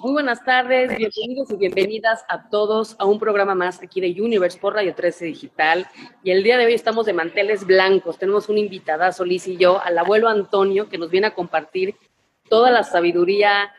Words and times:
Muy 0.00 0.12
buenas 0.12 0.44
tardes, 0.44 0.96
bienvenidos 0.96 1.50
y 1.50 1.56
bienvenidas 1.56 2.24
a 2.28 2.48
todos 2.48 2.94
a 3.00 3.04
un 3.04 3.18
programa 3.18 3.56
más 3.56 3.82
aquí 3.82 4.00
de 4.00 4.22
Universe 4.22 4.56
por 4.56 4.74
Radio 4.74 4.94
13 4.94 5.24
Digital. 5.24 5.88
Y 6.22 6.30
el 6.30 6.44
día 6.44 6.56
de 6.56 6.66
hoy 6.66 6.74
estamos 6.74 7.04
de 7.04 7.12
manteles 7.12 7.66
blancos. 7.66 8.16
Tenemos 8.16 8.48
un 8.48 8.58
invitadazo, 8.58 9.24
Liz 9.24 9.48
y 9.48 9.56
yo, 9.56 9.82
al 9.82 9.98
abuelo 9.98 10.28
Antonio, 10.28 10.88
que 10.88 10.98
nos 10.98 11.10
viene 11.10 11.26
a 11.26 11.34
compartir 11.34 11.96
toda 12.48 12.70
la 12.70 12.84
sabiduría, 12.84 13.72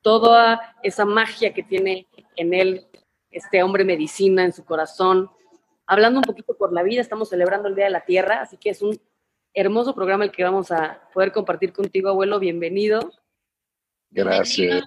toda 0.00 0.74
esa 0.82 1.04
magia 1.04 1.52
que 1.52 1.62
tiene 1.62 2.06
en 2.36 2.54
él 2.54 2.86
este 3.30 3.62
hombre 3.62 3.84
medicina 3.84 4.44
en 4.46 4.54
su 4.54 4.64
corazón. 4.64 5.30
Hablando 5.86 6.20
un 6.20 6.24
poquito 6.24 6.56
por 6.56 6.72
la 6.72 6.84
vida, 6.84 7.02
estamos 7.02 7.28
celebrando 7.28 7.68
el 7.68 7.74
Día 7.74 7.84
de 7.84 7.90
la 7.90 8.06
Tierra, 8.06 8.40
así 8.40 8.56
que 8.56 8.70
es 8.70 8.80
un 8.80 8.98
hermoso 9.52 9.94
programa 9.94 10.24
el 10.24 10.32
que 10.32 10.42
vamos 10.42 10.72
a 10.72 11.02
poder 11.12 11.32
compartir 11.32 11.74
contigo, 11.74 12.08
abuelo. 12.08 12.38
Bienvenido. 12.38 13.10
Gracias. 14.16 14.82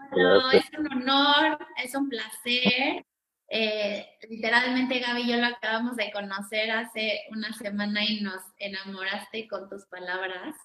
Es 0.53 0.79
un 0.79 0.91
honor, 0.91 1.59
es 1.77 1.93
un 1.93 2.09
placer. 2.09 3.05
Eh, 3.47 4.07
literalmente, 4.27 4.99
Gaby 4.99 5.21
y 5.21 5.31
yo 5.31 5.37
lo 5.37 5.45
acabamos 5.45 5.95
de 5.95 6.11
conocer 6.11 6.71
hace 6.71 7.21
una 7.29 7.53
semana 7.53 8.03
y 8.03 8.21
nos 8.21 8.41
enamoraste 8.57 9.47
con 9.47 9.69
tus 9.69 9.85
palabras. 9.85 10.55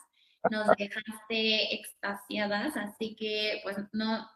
Nos 0.50 0.66
dejaste 0.78 1.74
extasiadas, 1.74 2.74
así 2.78 3.14
que 3.16 3.60
pues 3.62 3.77
no 3.92 4.30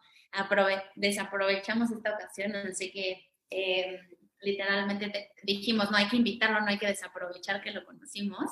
desaprovechamos 0.95 1.89
esta 1.89 2.13
ocasión, 2.13 2.55
así 2.55 2.91
que 2.91 3.31
eh, 3.49 3.99
literalmente 4.41 5.31
dijimos, 5.41 5.89
no 5.89 5.97
hay 5.97 6.07
que 6.07 6.17
invitarlo, 6.17 6.61
no 6.61 6.67
hay 6.67 6.77
que 6.77 6.85
desaprovechar 6.85 7.61
que 7.63 7.71
lo 7.71 7.83
conocimos. 7.83 8.45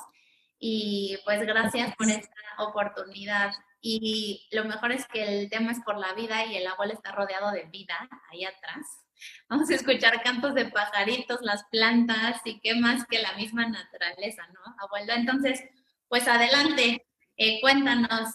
Y 0.58 1.16
pues 1.24 1.40
gracias 1.46 1.94
por 1.94 2.08
esta 2.08 2.34
oportunidad. 2.58 3.52
Y 3.80 4.48
lo 4.50 4.64
mejor 4.64 4.92
es 4.92 5.06
que 5.06 5.22
el 5.22 5.50
tema 5.50 5.72
es 5.72 5.80
por 5.80 5.98
la 5.98 6.12
vida 6.14 6.44
y 6.46 6.56
el 6.56 6.66
abuelo 6.66 6.92
está 6.92 7.12
rodeado 7.12 7.52
de 7.52 7.64
vida 7.64 8.08
ahí 8.30 8.44
atrás. 8.44 9.04
Vamos 9.48 9.70
a 9.70 9.74
escuchar 9.74 10.22
cantos 10.22 10.54
de 10.54 10.66
pajaritos, 10.66 11.40
las 11.42 11.64
plantas 11.70 12.40
y 12.44 12.60
qué 12.60 12.74
más 12.74 13.04
que 13.06 13.20
la 13.20 13.32
misma 13.34 13.68
naturaleza, 13.68 14.46
¿no, 14.48 14.60
abuelo? 14.78 15.12
Entonces, 15.14 15.62
pues 16.08 16.26
adelante, 16.28 17.06
eh, 17.36 17.60
cuéntanos 17.60 18.30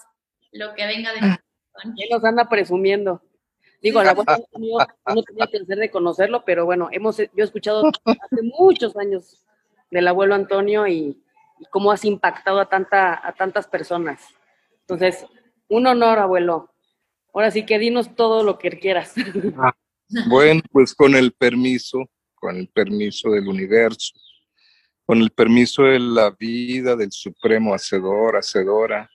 lo 0.52 0.74
que 0.76 0.86
venga 0.86 1.12
de 1.14 1.20
ah. 1.22 1.40
¿Quién 1.96 2.10
nos 2.12 2.24
anda 2.24 2.48
presumiendo? 2.48 3.22
Digo, 3.82 4.02
la 4.02 4.12
abuelo 4.12 4.46
no 5.14 5.24
tenía 5.24 5.48
que 5.48 5.58
hacer 5.58 5.78
de 5.78 5.92
conocerlo, 5.92 6.46
pero 6.46 6.66
bueno, 6.66 6.88
hemos, 6.92 7.18
yo 7.18 7.28
he 7.36 7.44
escuchado 7.44 7.84
hace 8.06 8.42
muchos 8.58 8.96
años 8.96 9.44
del 9.92 10.08
abuelo 10.08 10.36
Antonio 10.36 10.88
y, 10.88 11.20
cómo 11.70 11.92
has 11.92 12.04
impactado 12.04 12.60
a, 12.60 12.68
tanta, 12.68 13.26
a 13.26 13.34
tantas 13.34 13.68
personas. 13.68 14.20
Entonces, 14.88 15.26
un 15.68 15.88
honor, 15.88 16.20
abuelo. 16.20 16.74
Ahora 17.34 17.52
sí 17.52 17.66
que 17.66 17.80
dinos 17.80 18.16
todo 18.16 18.44
lo 18.44 18.58
que 18.58 18.70
quieras. 18.72 19.14
Ah, 19.58 19.74
bueno, 20.28 20.62
pues 20.72 20.94
con 20.94 21.16
el 21.16 21.32
permiso, 21.32 22.08
con 22.36 22.58
el 22.58 22.68
permiso 22.68 23.32
del 23.32 23.48
universo, 23.48 24.14
con 25.06 25.22
el 25.22 25.32
permiso 25.32 25.84
de 25.84 25.98
la 25.98 26.30
vida, 26.32 26.96
del 26.96 27.12
supremo 27.12 27.74
hacedor, 27.74 28.38
hacedora, 28.38 29.10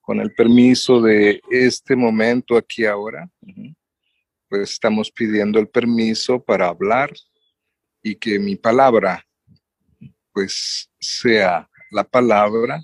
con 0.00 0.20
el 0.20 0.32
permiso 0.32 1.02
de 1.02 1.40
este 1.50 1.96
momento 1.96 2.56
aquí 2.56 2.86
ahora, 2.86 3.28
pues 4.48 4.70
estamos 4.70 5.10
pidiendo 5.10 5.58
el 5.58 5.68
permiso 5.68 6.42
para 6.42 6.68
hablar 6.68 7.12
y 8.02 8.14
que 8.14 8.38
mi 8.38 8.56
palabra 8.56 9.26
pues 10.32 10.90
sea 11.00 11.68
la 11.90 12.04
palabra 12.04 12.80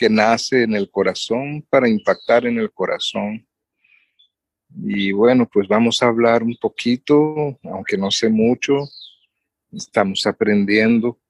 que 0.00 0.08
nace 0.08 0.62
en 0.62 0.74
el 0.74 0.90
corazón 0.90 1.60
para 1.68 1.86
impactar 1.86 2.46
en 2.46 2.58
el 2.58 2.72
corazón. 2.72 3.46
Y 4.82 5.12
bueno, 5.12 5.46
pues 5.46 5.68
vamos 5.68 6.02
a 6.02 6.06
hablar 6.06 6.42
un 6.42 6.56
poquito, 6.56 7.58
aunque 7.64 7.98
no 7.98 8.10
sé 8.10 8.30
mucho, 8.30 8.88
estamos 9.70 10.26
aprendiendo, 10.26 11.20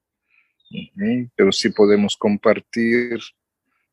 pero 1.35 1.51
sí 1.51 1.71
podemos 1.71 2.17
compartir 2.17 3.19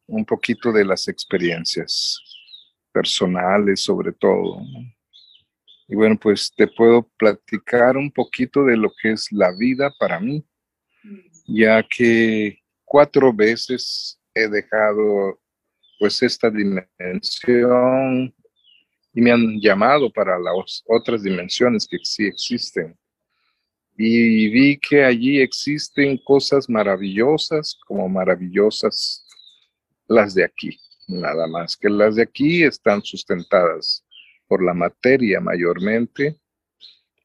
un 0.05 0.23
poquito 0.23 0.71
de 0.71 0.85
las 0.85 1.07
experiencias 1.07 2.21
personales 2.91 3.81
sobre 3.81 4.11
todo. 4.11 4.61
Y 5.87 5.95
bueno, 5.95 6.19
pues 6.21 6.53
te 6.55 6.67
puedo 6.67 7.09
platicar 7.17 7.97
un 7.97 8.11
poquito 8.11 8.63
de 8.63 8.77
lo 8.77 8.93
que 9.01 9.13
es 9.13 9.31
la 9.31 9.51
vida 9.57 9.91
para 9.97 10.19
mí 10.19 10.45
ya 11.47 11.81
que 11.81 12.61
cuatro 12.83 13.33
veces 13.33 14.16
he 14.37 14.47
dejado 14.47 15.39
pues 15.99 16.21
esta 16.21 16.49
dimensión 16.49 18.33
y 19.13 19.21
me 19.21 19.31
han 19.31 19.59
llamado 19.59 20.11
para 20.11 20.37
las 20.37 20.83
otras 20.87 21.23
dimensiones 21.23 21.87
que 21.87 21.97
sí 22.03 22.27
existen. 22.27 22.95
Y 23.97 24.49
vi 24.49 24.77
que 24.77 25.03
allí 25.03 25.41
existen 25.41 26.19
cosas 26.23 26.69
maravillosas 26.69 27.79
como 27.87 28.07
maravillosas 28.07 29.25
las 30.07 30.35
de 30.35 30.43
aquí, 30.43 30.79
nada 31.07 31.47
más 31.47 31.75
que 31.75 31.89
las 31.89 32.15
de 32.15 32.23
aquí 32.23 32.63
están 32.63 33.01
sustentadas 33.01 34.05
por 34.47 34.63
la 34.63 34.73
materia 34.73 35.41
mayormente 35.41 36.39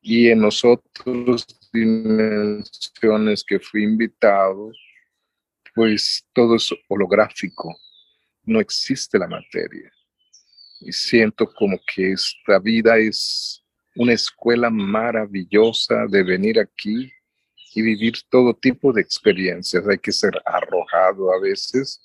y 0.01 0.29
en 0.29 0.41
nosotros 0.41 1.47
dimensiones 1.73 3.45
que 3.45 3.61
fui 3.61 3.85
invitado, 3.85 4.73
pues 5.75 6.27
todo 6.33 6.57
es 6.57 6.71
holográfico, 6.89 7.75
no 8.45 8.61
existe 8.61 9.19
la 9.19 9.29
materia. 9.29 9.91
Y 10.81 10.93
siento 10.93 11.47
como 11.53 11.79
que 11.95 12.13
esta 12.13 12.59
vida 12.59 12.99
es 12.99 13.65
una 13.95 14.13
escuela 14.13 14.71
maravillosa 14.71 16.07
de 16.09 16.23
venir 16.23 16.59
aquí 16.59 17.13
y 17.75 17.83
vivir 17.83 18.15
todo 18.29 18.55
tipo 18.55 18.93
de 18.93 19.01
experiencias. 19.01 19.87
Hay 19.89 19.99
que 19.99 20.13
ser 20.13 20.33
arrojado 20.45 21.33
a 21.33 21.41
veces 21.41 22.01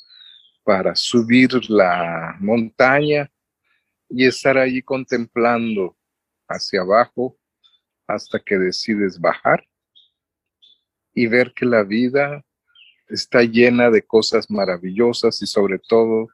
para 0.64 0.96
subir 0.96 1.50
la 1.70 2.36
montaña 2.40 3.32
y 4.10 4.26
estar 4.26 4.58
ahí 4.58 4.82
contemplando 4.82 5.98
hacia 6.48 6.82
abajo 6.82 7.38
hasta 8.06 8.40
que 8.40 8.58
decides 8.58 9.20
bajar 9.20 9.68
y 11.14 11.28
ver 11.28 11.54
que 11.54 11.66
la 11.66 11.84
vida 11.84 12.46
está 13.10 13.44
llena 13.44 13.90
de 13.90 14.02
cosas 14.02 14.50
maravillosas 14.50 15.42
y 15.42 15.48
sobre 15.48 15.80
todo 15.80 16.28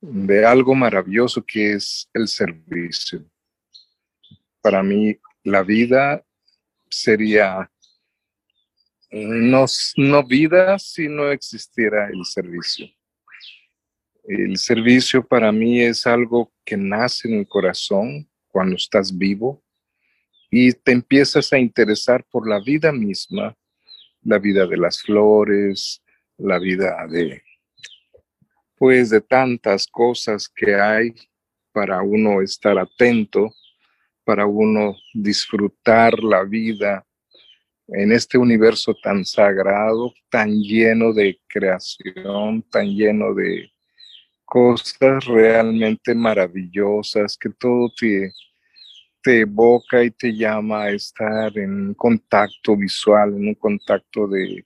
de 0.00 0.44
algo 0.44 0.74
maravilloso 0.74 1.44
que 1.44 1.72
es 1.72 2.08
el 2.14 2.28
servicio. 2.28 3.24
Para 4.60 4.82
mí 4.82 5.16
la 5.42 5.62
vida 5.62 6.24
sería 6.90 7.70
no, 9.10 9.66
no 9.96 10.26
vida 10.26 10.78
si 10.78 11.08
no 11.08 11.30
existiera 11.30 12.08
el 12.08 12.24
servicio. 12.24 12.86
El 14.24 14.56
servicio 14.56 15.24
para 15.24 15.52
mí 15.52 15.80
es 15.80 16.06
algo 16.06 16.52
que 16.64 16.76
nace 16.76 17.28
en 17.28 17.38
el 17.38 17.48
corazón 17.48 18.28
cuando 18.48 18.74
estás 18.74 19.16
vivo, 19.16 19.62
y 20.50 20.72
te 20.72 20.92
empiezas 20.92 21.52
a 21.52 21.58
interesar 21.58 22.24
por 22.30 22.48
la 22.48 22.60
vida 22.60 22.92
misma, 22.92 23.56
la 24.26 24.38
vida 24.38 24.66
de 24.66 24.76
las 24.76 25.00
flores, 25.00 26.02
la 26.36 26.58
vida 26.58 27.06
de, 27.08 27.42
pues, 28.76 29.10
de 29.10 29.20
tantas 29.20 29.86
cosas 29.86 30.48
que 30.48 30.74
hay 30.74 31.14
para 31.72 32.02
uno 32.02 32.42
estar 32.42 32.76
atento, 32.78 33.52
para 34.24 34.46
uno 34.46 34.96
disfrutar 35.14 36.18
la 36.18 36.42
vida 36.42 37.06
en 37.88 38.10
este 38.10 38.36
universo 38.36 38.94
tan 39.00 39.24
sagrado, 39.24 40.12
tan 40.28 40.60
lleno 40.60 41.12
de 41.12 41.38
creación, 41.46 42.62
tan 42.62 42.88
lleno 42.88 43.32
de 43.32 43.70
cosas 44.44 45.24
realmente 45.24 46.14
maravillosas, 46.14 47.36
que 47.36 47.50
todo 47.50 47.92
te, 47.96 48.32
te 49.26 49.40
evoca 49.40 50.04
y 50.04 50.12
te 50.12 50.32
llama 50.32 50.82
a 50.82 50.90
estar 50.92 51.58
en 51.58 51.94
contacto 51.94 52.76
visual, 52.76 53.34
en 53.34 53.48
un 53.48 53.54
contacto 53.56 54.28
de 54.28 54.64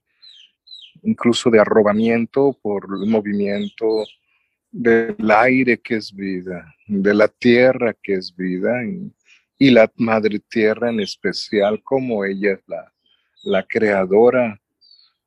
incluso 1.03 1.49
de 1.49 1.59
arrobamiento 1.59 2.55
por 2.61 2.87
el 3.01 3.09
movimiento 3.09 4.05
del 4.71 5.31
aire 5.31 5.79
que 5.79 5.97
es 5.97 6.15
vida, 6.15 6.75
de 6.87 7.15
la 7.15 7.29
tierra 7.29 7.97
que 8.03 8.13
es 8.13 8.37
vida 8.37 8.85
y, 8.85 9.71
la 9.71 9.91
madre 9.97 10.39
tierra 10.41 10.91
en 10.91 11.01
especial 11.01 11.83
como 11.83 12.27
ella 12.27 12.53
es 12.53 12.61
la, 12.67 12.93
la 13.45 13.63
creadora, 13.63 14.61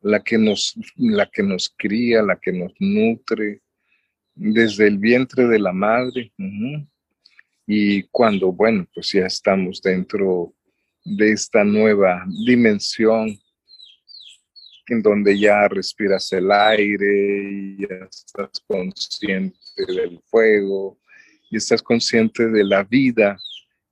la 0.01 0.23
que, 0.23 0.37
nos, 0.37 0.75
la 0.95 1.25
que 1.25 1.41
nos 1.41 1.73
cría, 1.75 2.21
la 2.21 2.35
que 2.35 2.51
nos 2.51 2.71
nutre 2.79 3.63
desde 4.35 4.85
el 4.85 4.99
vientre 4.99 5.47
de 5.47 5.57
la 5.57 5.73
madre. 5.73 6.31
Y 7.65 8.03
cuando, 8.03 8.51
bueno, 8.51 8.85
pues 8.93 9.11
ya 9.11 9.25
estamos 9.25 9.81
dentro 9.81 10.53
de 11.03 11.31
esta 11.31 11.63
nueva 11.63 12.25
dimensión 12.45 13.37
en 14.87 15.01
donde 15.01 15.39
ya 15.39 15.67
respiras 15.67 16.31
el 16.33 16.51
aire 16.51 17.77
y 17.77 17.83
estás 17.83 18.49
consciente 18.67 19.57
del 19.87 20.19
fuego 20.25 20.99
y 21.49 21.57
estás 21.57 21.81
consciente 21.81 22.47
de 22.47 22.63
la 22.63 22.83
vida 22.83 23.37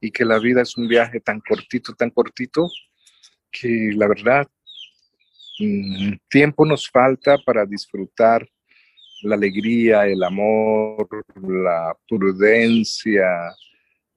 y 0.02 0.12
que 0.12 0.26
la 0.26 0.40
vida 0.40 0.64
es 0.64 0.76
un 0.78 0.88
viaje 0.88 1.20
tan 1.20 1.40
cortito, 1.40 1.94
tan 1.94 2.10
cortito, 2.10 2.68
que 3.52 3.92
la 3.96 4.08
verdad, 4.08 4.48
mm, 5.60 6.14
tiempo 6.28 6.66
nos 6.66 6.90
falta 6.90 7.38
para 7.46 7.66
disfrutar 7.66 8.48
la 9.24 9.36
alegría, 9.36 10.08
el 10.08 10.24
amor, 10.24 11.08
la 11.42 11.96
prudencia, 12.08 13.26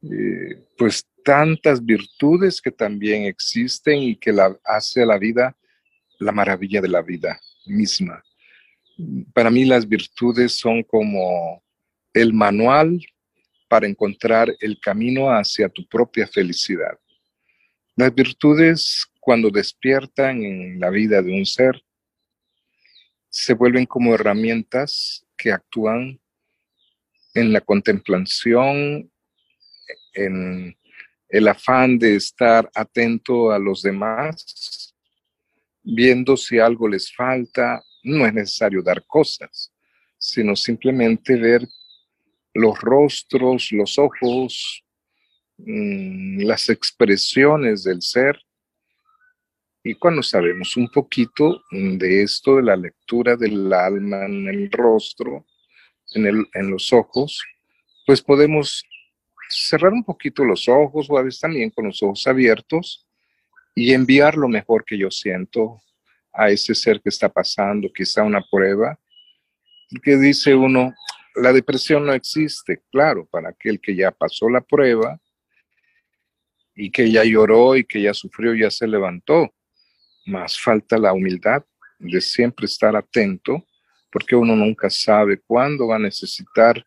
eh, 0.02 0.62
pues 0.76 1.06
tantas 1.24 1.84
virtudes 1.84 2.60
que 2.60 2.70
también 2.70 3.24
existen 3.24 3.98
y 4.02 4.16
que 4.16 4.32
la, 4.32 4.56
hace 4.64 5.02
a 5.02 5.06
la 5.06 5.18
vida 5.18 5.56
la 6.18 6.32
maravilla 6.32 6.80
de 6.80 6.88
la 6.88 7.02
vida 7.02 7.40
misma. 7.66 8.22
Para 9.32 9.50
mí 9.50 9.64
las 9.64 9.88
virtudes 9.88 10.52
son 10.56 10.82
como 10.82 11.62
el 12.12 12.32
manual 12.32 13.00
para 13.68 13.88
encontrar 13.88 14.54
el 14.60 14.78
camino 14.78 15.30
hacia 15.30 15.68
tu 15.68 15.86
propia 15.86 16.26
felicidad. 16.26 16.98
Las 17.96 18.14
virtudes, 18.14 19.06
cuando 19.20 19.50
despiertan 19.50 20.44
en 20.44 20.80
la 20.80 20.90
vida 20.90 21.22
de 21.22 21.32
un 21.32 21.46
ser, 21.46 21.82
se 23.34 23.52
vuelven 23.52 23.84
como 23.84 24.14
herramientas 24.14 25.26
que 25.36 25.50
actúan 25.50 26.20
en 27.34 27.52
la 27.52 27.60
contemplación, 27.60 29.10
en 30.12 30.78
el 31.28 31.48
afán 31.48 31.98
de 31.98 32.14
estar 32.14 32.70
atento 32.72 33.50
a 33.50 33.58
los 33.58 33.82
demás, 33.82 34.94
viendo 35.82 36.36
si 36.36 36.60
algo 36.60 36.86
les 36.86 37.12
falta. 37.12 37.82
No 38.04 38.25
es 38.25 38.32
necesario 38.32 38.84
dar 38.84 39.04
cosas, 39.04 39.72
sino 40.16 40.54
simplemente 40.54 41.34
ver 41.34 41.66
los 42.54 42.81
rostros, 42.81 43.72
los 43.72 43.98
ojos, 43.98 44.84
mm, 45.56 46.38
las 46.42 46.69
expresiones 46.69 47.82
del 47.82 48.00
ser. 48.00 48.40
Y 49.86 49.94
cuando 49.96 50.22
sabemos 50.22 50.78
un 50.78 50.88
poquito 50.88 51.62
de 51.70 52.22
esto, 52.22 52.56
de 52.56 52.62
la 52.62 52.75
lectura 52.75 53.36
del 53.36 53.70
alma 53.70 54.25
en 54.25 54.48
el 54.48 54.70
rostro, 54.72 55.44
en, 56.14 56.26
el, 56.26 56.48
en 56.54 56.70
los 56.70 56.90
ojos, 56.90 57.42
pues 58.06 58.22
podemos 58.22 58.82
cerrar 59.50 59.92
un 59.92 60.02
poquito 60.02 60.42
los 60.42 60.69
ojos 60.70 61.06
o 61.10 61.19
a 61.19 61.22
veces 61.22 61.40
también 61.40 61.69
con 61.69 61.84
los 61.84 62.02
ojos 62.02 62.26
abiertos 62.26 63.06
y 63.75 63.92
enviar 63.92 64.36
lo 64.36 64.48
mejor 64.48 64.86
que 64.86 64.96
yo 64.96 65.10
siento 65.10 65.82
a 66.32 66.48
ese 66.48 66.75
ser 66.75 67.02
que 67.02 67.10
está 67.10 67.28
pasando, 67.28 67.92
quizá 67.92 68.22
una 68.22 68.42
prueba, 68.50 68.98
que 70.02 70.16
dice 70.16 70.54
uno, 70.54 70.94
la 71.34 71.52
depresión 71.52 72.06
no 72.06 72.14
existe, 72.14 72.82
claro, 72.90 73.26
para 73.26 73.50
aquel 73.50 73.78
que 73.81 73.94
ya 73.94 74.10
pasó 74.10 74.48
la 74.48 74.62
prueba 74.62 75.20
y 76.75 76.90
que 76.90 77.10
ya 77.10 77.22
lloró 77.22 77.76
y 77.76 77.84
que 77.84 78.00
ya 78.00 78.14
sufrió, 78.14 78.54
ya 78.54 78.70
se 78.70 78.86
levantó. 78.86 79.52
Más 80.26 80.58
falta 80.58 80.98
la 80.98 81.12
humildad 81.12 81.64
de 81.98 82.20
siempre 82.20 82.66
estar 82.66 82.96
atento, 82.96 83.64
porque 84.10 84.36
uno 84.36 84.54
nunca 84.56 84.90
sabe 84.90 85.40
cuándo 85.46 85.88
va 85.88 85.96
a 85.96 86.00
necesitar 86.00 86.84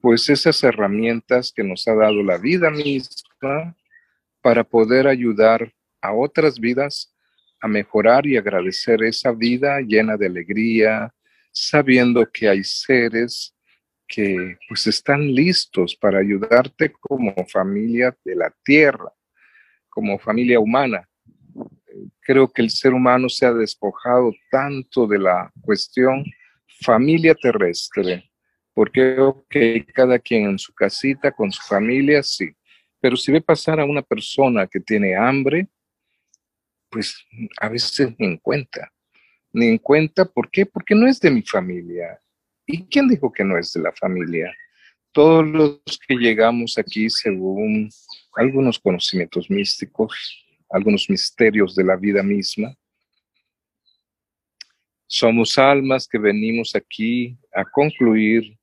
pues 0.00 0.28
esas 0.28 0.62
herramientas 0.62 1.52
que 1.54 1.64
nos 1.64 1.86
ha 1.88 1.94
dado 1.94 2.22
la 2.22 2.38
vida 2.38 2.70
misma 2.70 3.76
para 4.40 4.62
poder 4.62 5.06
ayudar 5.08 5.72
a 6.00 6.12
otras 6.12 6.58
vidas 6.60 7.12
a 7.60 7.68
mejorar 7.68 8.26
y 8.26 8.36
agradecer 8.36 9.02
esa 9.02 9.32
vida 9.32 9.80
llena 9.80 10.16
de 10.16 10.26
alegría, 10.26 11.12
sabiendo 11.50 12.30
que 12.30 12.48
hay 12.48 12.62
seres 12.62 13.54
que 14.06 14.56
pues 14.68 14.86
están 14.86 15.34
listos 15.34 15.96
para 15.96 16.18
ayudarte 16.18 16.92
como 16.92 17.34
familia 17.46 18.16
de 18.24 18.36
la 18.36 18.54
tierra, 18.64 19.12
como 19.88 20.18
familia 20.18 20.60
humana. 20.60 21.07
Creo 22.20 22.50
que 22.50 22.62
el 22.62 22.70
ser 22.70 22.92
humano 22.92 23.28
se 23.28 23.46
ha 23.46 23.52
despojado 23.52 24.32
tanto 24.50 25.06
de 25.06 25.18
la 25.18 25.52
cuestión 25.60 26.24
familia 26.82 27.34
terrestre, 27.34 28.30
porque 28.72 29.18
ok, 29.18 29.56
cada 29.92 30.18
quien 30.18 30.50
en 30.50 30.58
su 30.58 30.72
casita, 30.72 31.32
con 31.32 31.50
su 31.50 31.62
familia, 31.62 32.22
sí, 32.22 32.50
pero 33.00 33.16
si 33.16 33.32
ve 33.32 33.40
pasar 33.40 33.80
a 33.80 33.84
una 33.84 34.02
persona 34.02 34.66
que 34.66 34.80
tiene 34.80 35.16
hambre, 35.16 35.68
pues 36.90 37.16
a 37.60 37.68
veces 37.68 38.14
ni 38.18 38.26
en 38.26 38.36
cuenta 38.38 38.92
ni 39.52 39.66
en 39.66 39.78
cuenta. 39.78 40.24
¿Por 40.24 40.50
qué? 40.50 40.66
Porque 40.66 40.94
no 40.94 41.06
es 41.06 41.20
de 41.20 41.30
mi 41.30 41.42
familia. 41.42 42.20
¿Y 42.66 42.84
quién 42.84 43.08
dijo 43.08 43.32
que 43.32 43.44
no 43.44 43.58
es 43.58 43.72
de 43.72 43.82
la 43.82 43.92
familia? 43.92 44.54
Todos 45.12 45.46
los 45.46 45.80
que 46.06 46.14
llegamos 46.14 46.76
aquí 46.78 47.08
según 47.08 47.90
algunos 48.34 48.78
conocimientos 48.78 49.50
místicos, 49.50 50.46
algunos 50.70 51.08
misterios 51.08 51.74
de 51.74 51.84
la 51.84 51.96
vida 51.96 52.22
misma, 52.22 52.74
somos 55.06 55.58
almas 55.58 56.06
que 56.06 56.18
venimos 56.18 56.76
aquí 56.76 57.38
a 57.54 57.64
concluir 57.64 58.58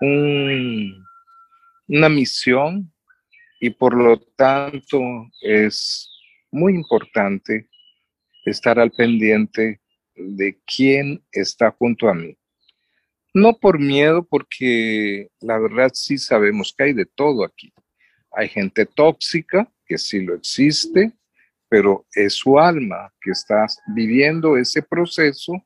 una 0.00 2.08
misión 2.08 2.90
y 3.60 3.70
por 3.70 3.94
lo 3.94 4.18
tanto 4.36 5.00
es 5.42 6.10
muy 6.50 6.74
importante 6.74 7.68
estar 8.46 8.78
al 8.78 8.90
pendiente 8.90 9.80
de 10.14 10.58
quién 10.66 11.22
está 11.30 11.70
junto 11.70 12.08
a 12.08 12.14
mí. 12.14 12.36
No 13.34 13.58
por 13.58 13.78
miedo, 13.78 14.26
porque 14.26 15.28
la 15.40 15.58
verdad 15.58 15.90
sí 15.92 16.16
sabemos 16.16 16.74
que 16.74 16.84
hay 16.84 16.92
de 16.94 17.04
todo 17.04 17.44
aquí. 17.44 17.70
Hay 18.30 18.48
gente 18.48 18.86
tóxica, 18.86 19.70
que 19.84 19.98
sí 19.98 20.22
lo 20.22 20.34
existe, 20.34 21.12
pero 21.68 22.06
es 22.12 22.34
su 22.34 22.58
alma 22.58 23.12
que 23.20 23.30
está 23.30 23.66
viviendo 23.94 24.56
ese 24.56 24.82
proceso 24.82 25.64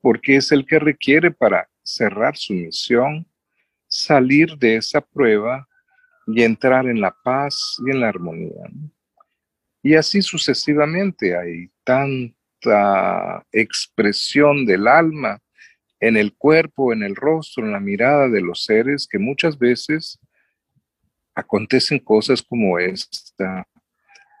porque 0.00 0.36
es 0.36 0.52
el 0.52 0.66
que 0.66 0.78
requiere 0.78 1.30
para 1.30 1.68
cerrar 1.82 2.36
su 2.36 2.52
misión, 2.52 3.26
salir 3.86 4.56
de 4.58 4.76
esa 4.76 5.00
prueba 5.00 5.66
y 6.26 6.42
entrar 6.42 6.86
en 6.86 7.00
la 7.00 7.16
paz 7.24 7.76
y 7.86 7.90
en 7.90 8.00
la 8.00 8.08
armonía. 8.08 8.68
Y 9.82 9.94
así 9.94 10.22
sucesivamente 10.22 11.36
hay 11.36 11.70
tan 11.84 12.34
expresión 13.52 14.66
del 14.66 14.86
alma 14.88 15.40
en 16.00 16.16
el 16.16 16.34
cuerpo, 16.34 16.92
en 16.92 17.02
el 17.02 17.16
rostro, 17.16 17.64
en 17.64 17.72
la 17.72 17.80
mirada 17.80 18.28
de 18.28 18.40
los 18.40 18.64
seres 18.64 19.06
que 19.06 19.18
muchas 19.18 19.58
veces 19.58 20.18
acontecen 21.34 21.98
cosas 21.98 22.42
como 22.42 22.78
esta. 22.78 23.66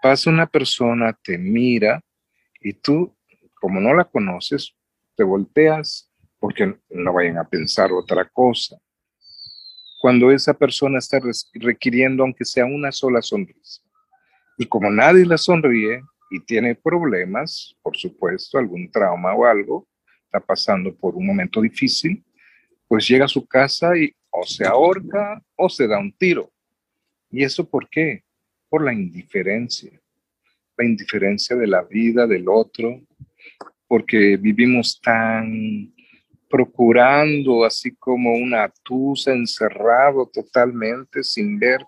Pasa 0.02 0.30
una 0.30 0.46
persona, 0.46 1.12
te 1.22 1.38
mira 1.38 2.00
y 2.60 2.72
tú, 2.72 3.14
como 3.60 3.80
no 3.80 3.94
la 3.94 4.04
conoces, 4.04 4.74
te 5.16 5.24
volteas 5.24 6.10
porque 6.38 6.78
no 6.90 7.12
vayan 7.12 7.38
a 7.38 7.48
pensar 7.48 7.92
otra 7.92 8.28
cosa. 8.28 8.76
Cuando 10.00 10.30
esa 10.30 10.54
persona 10.54 10.98
está 10.98 11.20
requiriendo, 11.54 12.22
aunque 12.22 12.44
sea 12.44 12.64
una 12.64 12.92
sola 12.92 13.20
sonrisa, 13.20 13.82
y 14.56 14.66
como 14.66 14.90
nadie 14.90 15.26
la 15.26 15.38
sonríe, 15.38 16.00
y 16.30 16.40
tiene 16.40 16.74
problemas, 16.74 17.74
por 17.82 17.96
supuesto, 17.96 18.58
algún 18.58 18.90
trauma 18.90 19.34
o 19.34 19.44
algo, 19.44 19.88
está 20.24 20.40
pasando 20.40 20.94
por 20.94 21.14
un 21.14 21.26
momento 21.26 21.60
difícil, 21.60 22.24
pues 22.86 23.08
llega 23.08 23.24
a 23.24 23.28
su 23.28 23.46
casa 23.46 23.96
y 23.96 24.14
o 24.30 24.44
se 24.44 24.66
ahorca 24.66 25.42
o 25.56 25.68
se 25.68 25.86
da 25.86 25.98
un 25.98 26.12
tiro. 26.12 26.50
¿Y 27.30 27.44
eso 27.44 27.68
por 27.68 27.88
qué? 27.88 28.24
Por 28.68 28.84
la 28.84 28.92
indiferencia, 28.92 30.00
la 30.76 30.84
indiferencia 30.84 31.56
de 31.56 31.66
la 31.66 31.82
vida 31.82 32.26
del 32.26 32.48
otro, 32.48 33.00
porque 33.86 34.36
vivimos 34.36 35.00
tan 35.00 35.94
procurando 36.48 37.64
así 37.64 37.94
como 37.96 38.34
una 38.34 38.72
tusa 38.82 39.32
encerrado 39.32 40.30
totalmente 40.32 41.22
sin 41.22 41.58
ver 41.58 41.84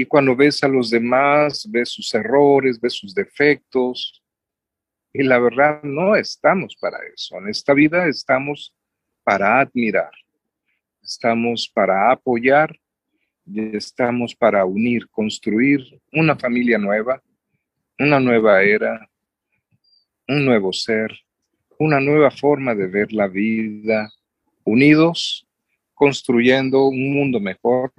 y 0.00 0.04
cuando 0.06 0.36
ves 0.36 0.62
a 0.62 0.68
los 0.68 0.90
demás, 0.90 1.68
ves 1.68 1.88
sus 1.88 2.14
errores, 2.14 2.80
ves 2.80 2.92
sus 2.92 3.12
defectos. 3.12 4.22
Y 5.12 5.24
la 5.24 5.40
verdad, 5.40 5.82
no 5.82 6.14
estamos 6.14 6.76
para 6.76 6.98
eso. 7.12 7.36
En 7.38 7.48
esta 7.48 7.74
vida 7.74 8.06
estamos 8.06 8.72
para 9.24 9.58
admirar, 9.58 10.12
estamos 11.02 11.68
para 11.68 12.12
apoyar 12.12 12.78
estamos 13.54 14.34
para 14.34 14.64
unir, 14.64 15.08
construir 15.08 16.00
una 16.12 16.36
familia 16.36 16.78
nueva, 16.78 17.22
una 17.98 18.20
nueva 18.20 18.62
era, 18.62 19.08
un 20.26 20.44
nuevo 20.44 20.72
ser, 20.72 21.12
una 21.78 22.00
nueva 22.00 22.30
forma 22.30 22.74
de 22.74 22.86
ver 22.86 23.12
la 23.12 23.28
vida, 23.28 24.10
unidos, 24.64 25.46
construyendo 25.94 26.88
un 26.88 27.14
mundo 27.14 27.40
mejor 27.40 27.92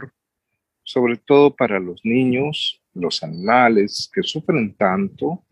sobre 0.90 1.18
todo 1.18 1.56
para 1.56 1.80
los 1.80 2.04
niños, 2.04 2.82
los 2.96 3.22
animales 3.22 4.10
que 4.12 4.24
sufren 4.24 4.74
tanto, 4.74 5.46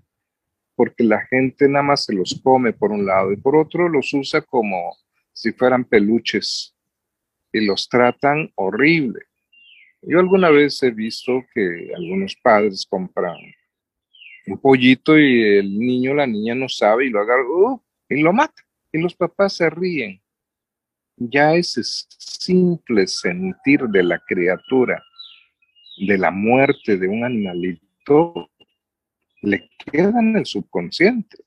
porque 0.76 1.04
la 1.04 1.28
gente 1.28 1.70
nada 1.70 1.84
más 1.84 2.06
se 2.06 2.16
los 2.16 2.42
come 2.42 2.74
por 2.74 2.92
un 2.92 3.06
lado 3.06 3.32
y 3.32 3.38
por 3.38 3.56
otro 3.56 3.88
los 3.88 4.12
usa 4.16 4.42
como 4.42 4.98
si 5.32 5.52
fueran 5.52 5.86
peluches 5.86 6.76
y 7.54 7.64
los 7.64 7.88
tratan 7.88 8.52
horrible. 8.56 9.26
Yo 10.02 10.20
alguna 10.20 10.50
vez 10.50 10.82
he 10.84 10.92
visto 10.92 11.44
que 11.54 11.92
algunos 11.96 12.36
padres 12.36 12.86
compran 12.88 13.36
un 14.48 14.58
pollito 14.60 15.18
y 15.18 15.58
el 15.58 15.78
niño, 15.78 16.14
la 16.14 16.26
niña 16.26 16.56
no 16.56 16.70
sabe 16.70 17.08
y 17.08 17.10
lo 17.10 17.20
agarra 17.20 17.44
uh, 17.44 17.82
y 18.10 18.22
lo 18.22 18.32
mata. 18.32 18.64
Y 18.92 19.02
los 19.02 19.16
papás 19.16 19.54
se 19.58 19.70
ríen. 19.70 20.22
Ya 21.18 21.54
ese 21.56 21.82
simple 21.84 23.08
sentir 23.08 23.82
de 23.82 24.04
la 24.04 24.20
criatura, 24.20 25.04
de 26.08 26.18
la 26.18 26.32
muerte 26.32 26.98
de 26.98 27.08
un 27.08 27.26
animalito, 27.26 28.50
le 29.42 29.70
queda 29.92 30.20
en 30.20 30.38
el 30.38 30.46
subconsciente. 30.46 31.38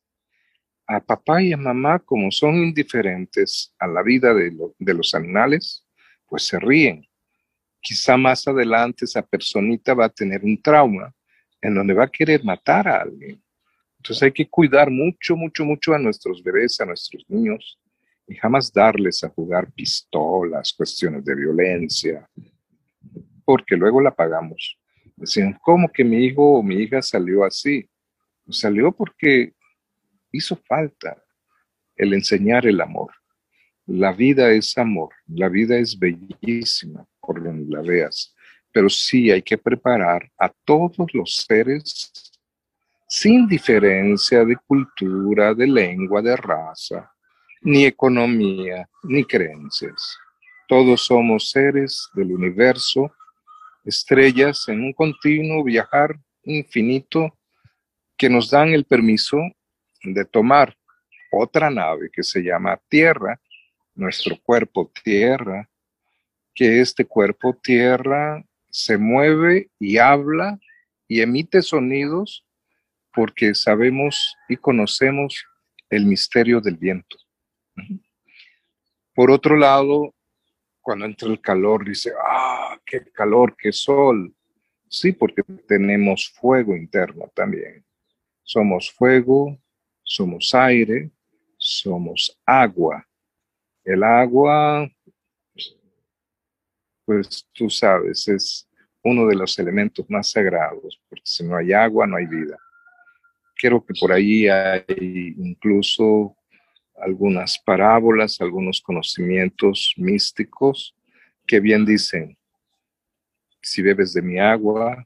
A 0.87 1.00
papá 1.00 1.40
y 1.40 1.52
a 1.52 1.57
mamá, 1.57 2.00
como 2.00 2.30
son 2.30 2.57
indiferentes 2.57 3.75
a 3.78 3.87
la 3.87 4.02
vida 4.02 4.35
de, 4.35 4.52
de 4.78 4.95
los 4.95 5.14
animales, 5.14 5.87
pues 6.26 6.42
se 6.42 6.59
ríen. 6.59 7.10
Quizá 7.81 8.17
más 8.17 8.47
adelante 8.47 9.05
esa 9.05 9.23
personita 9.23 9.95
va 9.95 10.07
a 10.07 10.11
tener 10.11 10.43
un 10.45 10.61
trauma 10.61 11.15
en 11.61 11.75
donde 11.75 11.95
va 11.95 12.05
a 12.05 12.11
querer 12.11 12.45
matar 12.45 12.89
a 12.89 13.03
alguien. 13.03 13.43
Entonces 13.99 14.23
hay 14.23 14.33
que 14.33 14.49
cuidar 14.49 14.91
mucho, 14.91 15.37
mucho, 15.37 15.65
mucho 15.65 15.93
a 15.93 15.99
nuestros 15.99 16.43
bebés, 16.43 16.81
a 16.81 16.87
nuestros 16.87 17.25
niños, 17.29 17.79
y 18.27 18.35
jamás 18.35 18.73
darles 18.73 19.23
a 19.25 19.29
jugar 19.29 19.71
pistolas, 19.73 20.73
cuestiones 20.73 21.25
de 21.25 21.35
violencia, 21.35 22.29
porque 23.45 23.77
luego 23.77 24.01
la 24.01 24.15
pagamos. 24.15 24.79
Decían, 25.17 25.59
¿cómo 25.61 25.91
que 25.93 26.05
mi 26.05 26.25
hijo 26.25 26.59
o 26.59 26.63
mi 26.63 26.77
hija 26.77 27.03
salió 27.03 27.45
así? 27.45 27.89
Pues 28.45 28.61
salió 28.61 28.93
porque 28.93 29.53
hizo 30.33 30.57
falta 30.57 31.23
el 31.97 32.15
enseñar 32.15 32.67
el 32.67 32.81
amor. 32.81 33.13
La 33.87 34.13
vida 34.13 34.51
es 34.53 34.79
amor, 34.79 35.11
la 35.27 35.49
vida 35.49 35.77
es 35.77 35.99
bellísima 35.99 37.05
la 37.69 37.83
veas 37.83 38.35
pero 38.73 38.88
sí 38.88 39.31
hay 39.31 39.43
que 39.43 39.59
preparar 39.59 40.31
a 40.38 40.49
todos 40.49 41.09
los 41.12 41.35
seres 41.37 42.33
sin 43.09 43.49
diferencia 43.49 44.45
de 44.45 44.57
cultura, 44.57 45.52
de 45.55 45.67
lengua, 45.67 46.23
de 46.23 46.37
raza, 46.37 47.12
ni 47.62 47.85
economía, 47.85 48.88
ni 49.02 49.25
creencias. 49.25 50.17
Todos 50.69 51.05
somos 51.07 51.50
seres 51.50 52.09
del 52.14 52.33
universo, 52.33 53.12
estrellas 53.85 54.69
en 54.69 54.85
un 54.85 54.93
continuo 54.93 55.64
viajar 55.64 56.17
infinito 56.45 57.37
que 58.17 58.31
nos 58.31 58.50
dan 58.50 58.69
el 58.69 58.85
permiso 58.85 59.38
de 60.05 60.25
tomar 60.25 60.76
otra 61.33 61.69
nave 61.69 62.11
que 62.12 62.23
se 62.23 62.40
llama 62.40 62.81
Tierra, 62.88 63.40
nuestro 63.97 64.37
cuerpo 64.40 64.90
Tierra, 65.02 65.69
que 66.54 66.80
este 66.80 67.04
cuerpo 67.04 67.59
Tierra 67.62 68.45
se 68.71 68.99
mueve 68.99 69.71
y 69.78 69.99
habla 69.99 70.59
y 71.09 71.21
emite 71.21 71.62
sonidos 71.62 72.47
porque 73.12 73.54
sabemos 73.54 74.37
y 74.49 74.57
conocemos 74.57 75.45
el 75.88 76.07
misterio 76.07 76.61
del 76.61 76.76
viento. 76.76 77.16
Por 79.14 79.30
otro 79.30 79.57
lado, 79.57 80.14
cuando 80.80 81.04
entra 81.04 81.28
el 81.28 81.40
calor, 81.40 81.85
dice, 81.85 82.12
ah, 82.25 82.78
qué 82.87 83.02
calor, 83.12 83.57
qué 83.59 83.73
sol. 83.73 84.35
Sí, 84.88 85.12
porque 85.12 85.42
tenemos 85.69 86.28
fuego 86.30 86.76
interno 86.76 87.30
también. 87.35 87.85
Somos 88.42 88.90
fuego, 88.90 89.59
somos 90.02 90.54
aire, 90.54 91.11
somos 91.59 92.37
agua. 92.45 93.07
El 93.85 94.02
agua 94.02 94.90
pues 97.11 97.45
tú 97.52 97.69
sabes, 97.69 98.29
es 98.29 98.69
uno 99.02 99.26
de 99.26 99.35
los 99.35 99.59
elementos 99.59 100.09
más 100.09 100.31
sagrados, 100.31 101.02
porque 101.09 101.25
si 101.25 101.43
no 101.43 101.57
hay 101.57 101.73
agua, 101.73 102.07
no 102.07 102.17
hay 102.17 102.26
vida. 102.26 102.57
Creo 103.57 103.85
que 103.85 103.95
por 103.99 104.12
ahí 104.12 104.47
hay 104.47 105.35
incluso 105.37 106.37
algunas 107.02 107.59
parábolas, 107.67 108.40
algunos 108.40 108.81
conocimientos 108.81 109.93
místicos 109.97 110.95
que 111.49 111.59
bien 111.59 111.85
dicen, 111.85 112.38
si 113.61 113.83
bebes 113.83 114.12
de 114.12 114.23
mi 114.23 114.38
agua, 114.38 115.05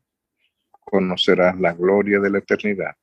conocerás 0.71 1.59
la 1.59 1.73
gloria 1.73 2.21
de 2.21 2.29
la 2.29 2.39
eternidad. 2.41 2.95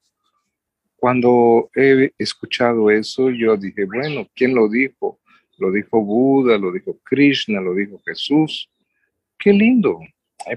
Cuando 0.95 1.71
he 1.75 2.11
escuchado 2.19 2.91
eso, 2.91 3.31
yo 3.31 3.57
dije, 3.57 3.85
bueno, 3.85 4.27
¿quién 4.35 4.53
lo 4.53 4.69
dijo? 4.69 5.19
Lo 5.57 5.71
dijo 5.71 6.05
Buda, 6.05 6.55
lo 6.59 6.71
dijo 6.71 6.99
Krishna, 7.03 7.59
lo 7.61 7.73
dijo 7.73 7.99
Jesús 8.05 8.71
qué 9.41 9.51
lindo. 9.51 9.99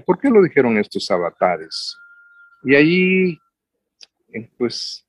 ¿Por 0.05 0.19
qué 0.19 0.29
lo 0.29 0.41
dijeron 0.43 0.77
estos 0.77 1.09
avatares? 1.11 1.97
Y 2.63 2.75
ahí, 2.75 3.39
pues, 4.57 5.05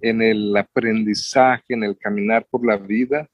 en 0.00 0.22
el 0.22 0.56
aprendizaje, 0.56 1.74
en 1.74 1.84
el 1.84 1.96
caminar 1.96 2.46
por 2.50 2.64
la 2.64 2.76
vida, 2.76 3.28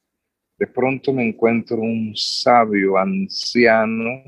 de 0.59 0.67
pronto 0.67 1.13
me 1.13 1.27
encuentro 1.27 1.77
un 1.77 2.13
sabio 2.17 2.97
anciano 2.97 4.23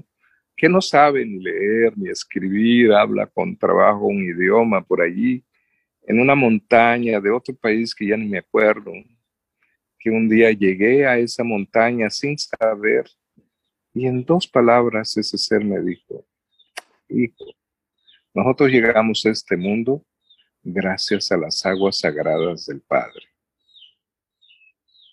que 0.57 0.69
no 0.69 0.81
sabe 0.81 1.25
ni 1.25 1.39
leer 1.39 1.97
ni 1.97 2.11
escribir, 2.11 2.93
habla 2.93 3.27
con 3.27 3.57
trabajo 3.57 4.07
un 4.07 4.23
idioma 4.25 4.83
por 4.83 5.01
allí, 5.01 5.45
en 6.03 6.21
una 6.21 6.35
montaña 6.35 7.21
de 7.21 7.31
otro 7.31 7.55
país 7.55 7.95
que 7.95 8.07
ya 8.07 8.17
ni 8.17 8.27
me 8.27 8.39
acuerdo, 8.39 8.93
que 9.99 10.11
un 10.11 10.29
día 10.29 10.51
llegué 10.51 11.07
a 11.07 11.17
esa 11.19 11.45
montaña 11.45 12.11
sin 12.11 12.37
saber 12.37 13.07
y 13.99 14.07
en 14.07 14.25
dos 14.25 14.47
palabras 14.47 15.17
ese 15.17 15.37
ser 15.37 15.65
me 15.65 15.81
dijo, 15.81 16.25
hijo, 17.09 17.47
nosotros 18.33 18.71
llegamos 18.71 19.27
a 19.27 19.31
este 19.31 19.57
mundo 19.57 20.07
gracias 20.63 21.33
a 21.33 21.37
las 21.37 21.67
aguas 21.67 21.99
sagradas 21.99 22.67
del 22.67 22.81
Padre. 22.81 23.27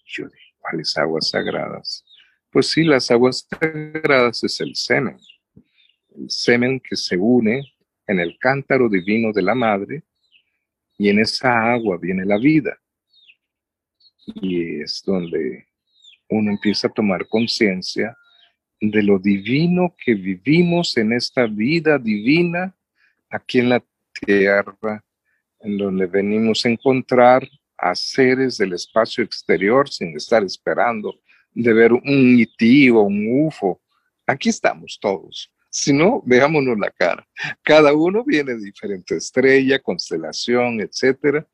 Yo 0.05 0.27
dije, 0.27 0.53
¿cuáles 0.59 0.95
aguas 0.97 1.29
sagradas? 1.29 2.05
Pues 2.51 2.67
sí, 2.69 2.83
las 2.83 3.09
aguas 3.09 3.47
sagradas 3.49 4.43
es 4.43 4.61
el 4.61 4.75
semen. 4.75 5.17
El 6.15 6.29
semen 6.29 6.79
que 6.79 6.95
se 6.95 7.17
une 7.17 7.63
en 8.05 8.19
el 8.19 8.37
cántaro 8.37 8.87
divino 8.87 9.33
de 9.33 9.41
la 9.41 9.55
madre 9.55 10.03
y 10.95 11.09
en 11.09 11.17
esa 11.17 11.73
agua 11.73 11.97
viene 11.97 12.23
la 12.23 12.37
vida. 12.37 12.79
Y 14.27 14.79
es 14.81 15.01
donde 15.03 15.65
uno 16.29 16.51
empieza 16.51 16.87
a 16.87 16.93
tomar 16.93 17.27
conciencia 17.27 18.15
de 18.79 19.03
lo 19.03 19.19
divino 19.19 19.95
que 20.03 20.15
vivimos 20.15 20.97
en 20.97 21.13
esta 21.13 21.47
vida 21.47 21.97
divina 21.97 22.75
aquí 23.29 23.59
en 23.59 23.69
la 23.69 23.83
tierra, 24.25 25.03
en 25.59 25.77
donde 25.77 26.05
venimos 26.05 26.65
a 26.65 26.69
encontrar 26.69 27.47
a 27.77 27.95
seres 27.95 28.57
del 28.57 28.73
espacio 28.73 29.23
exterior 29.23 29.89
sin 29.89 30.15
estar 30.15 30.43
esperando 30.43 31.19
de 31.53 31.73
ver 31.73 31.93
un 31.93 32.01
IT 32.39 32.91
o 32.91 33.01
un 33.01 33.45
UFO. 33.45 33.81
Aquí 34.27 34.49
estamos 34.49 34.97
todos. 34.99 35.51
Si 35.69 35.91
no, 35.91 36.21
veámonos 36.25 36.77
la 36.79 36.89
cara. 36.89 37.27
Cada 37.61 37.93
uno 37.93 38.23
viene 38.23 38.53
de 38.53 38.63
diferente 38.63 39.17
estrella, 39.17 39.79
constelación, 39.79 40.79
etcétera, 40.79 41.45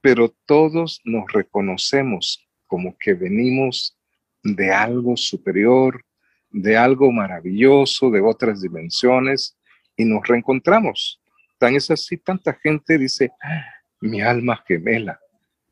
pero 0.00 0.34
todos 0.44 1.00
nos 1.04 1.30
reconocemos 1.32 2.46
como 2.66 2.96
que 2.98 3.14
venimos 3.14 3.96
de 4.42 4.70
algo 4.70 5.16
superior, 5.16 6.04
de 6.52 6.76
algo 6.76 7.10
maravilloso, 7.10 8.10
de 8.10 8.20
otras 8.20 8.60
dimensiones, 8.60 9.56
y 9.96 10.04
nos 10.04 10.26
reencontramos. 10.26 11.20
Tan 11.58 11.74
es 11.74 11.90
así, 11.90 12.16
tanta 12.16 12.54
gente 12.54 12.98
dice, 12.98 13.30
ah, 13.42 13.64
mi 14.00 14.20
alma 14.20 14.62
gemela, 14.66 15.18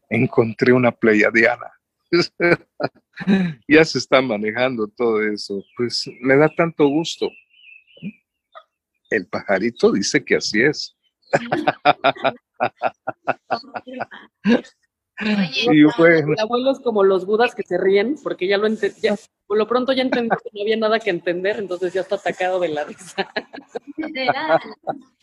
encontré 0.08 0.72
una 0.72 0.94
Diana. 1.32 1.72
ya 3.68 3.84
se 3.84 3.98
está 3.98 4.20
manejando 4.20 4.88
todo 4.88 5.22
eso. 5.22 5.62
Pues 5.76 6.10
me 6.20 6.36
da 6.36 6.48
tanto 6.48 6.88
gusto. 6.88 7.28
El 9.10 9.26
pajarito 9.26 9.92
dice 9.92 10.24
que 10.24 10.36
así 10.36 10.62
es. 10.62 10.96
y 15.20 15.84
bueno. 15.98 16.32
El 16.32 16.40
abuelo 16.40 16.72
es 16.72 16.80
como 16.80 17.04
los 17.04 17.26
budas 17.26 17.54
que 17.54 17.62
se 17.62 17.78
ríen, 17.78 18.16
porque 18.22 18.46
ya 18.46 18.58
lo 18.58 18.66
entendía. 18.66 19.16
Por 19.46 19.58
lo 19.58 19.66
pronto 19.66 19.92
ya 19.92 20.02
entendí 20.02 20.30
que 20.30 20.50
no 20.52 20.62
había 20.62 20.76
nada 20.76 21.00
que 21.00 21.10
entender, 21.10 21.58
entonces 21.58 21.92
ya 21.92 22.02
está 22.02 22.16
atacado 22.16 22.60
de 22.60 22.68
la 22.68 22.84
risa. 22.84 23.30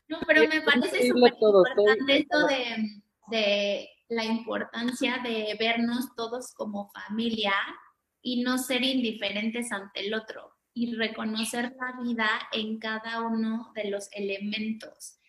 No, 0.10 0.20
pero 0.26 0.48
me 0.48 0.62
parece 0.62 1.10
súper 1.10 1.34
importante 1.34 2.18
esto 2.20 2.48
de, 2.48 3.02
de 3.28 3.90
la 4.10 4.24
importancia 4.24 5.18
de 5.24 5.56
vernos 5.60 6.16
todos 6.16 6.54
como 6.54 6.90
familia 6.92 7.54
y 8.22 8.42
no 8.42 8.58
ser 8.58 8.84
indiferentes 8.84 9.72
ante 9.72 10.08
el 10.08 10.14
otro 10.14 10.54
y 10.74 10.96
reconocer 10.96 11.76
la 11.80 12.00
vida 12.02 12.30
en 12.52 12.78
cada 12.80 13.22
uno 13.22 13.72
de 13.76 13.90
los 13.90 14.10
elementos, 14.12 15.20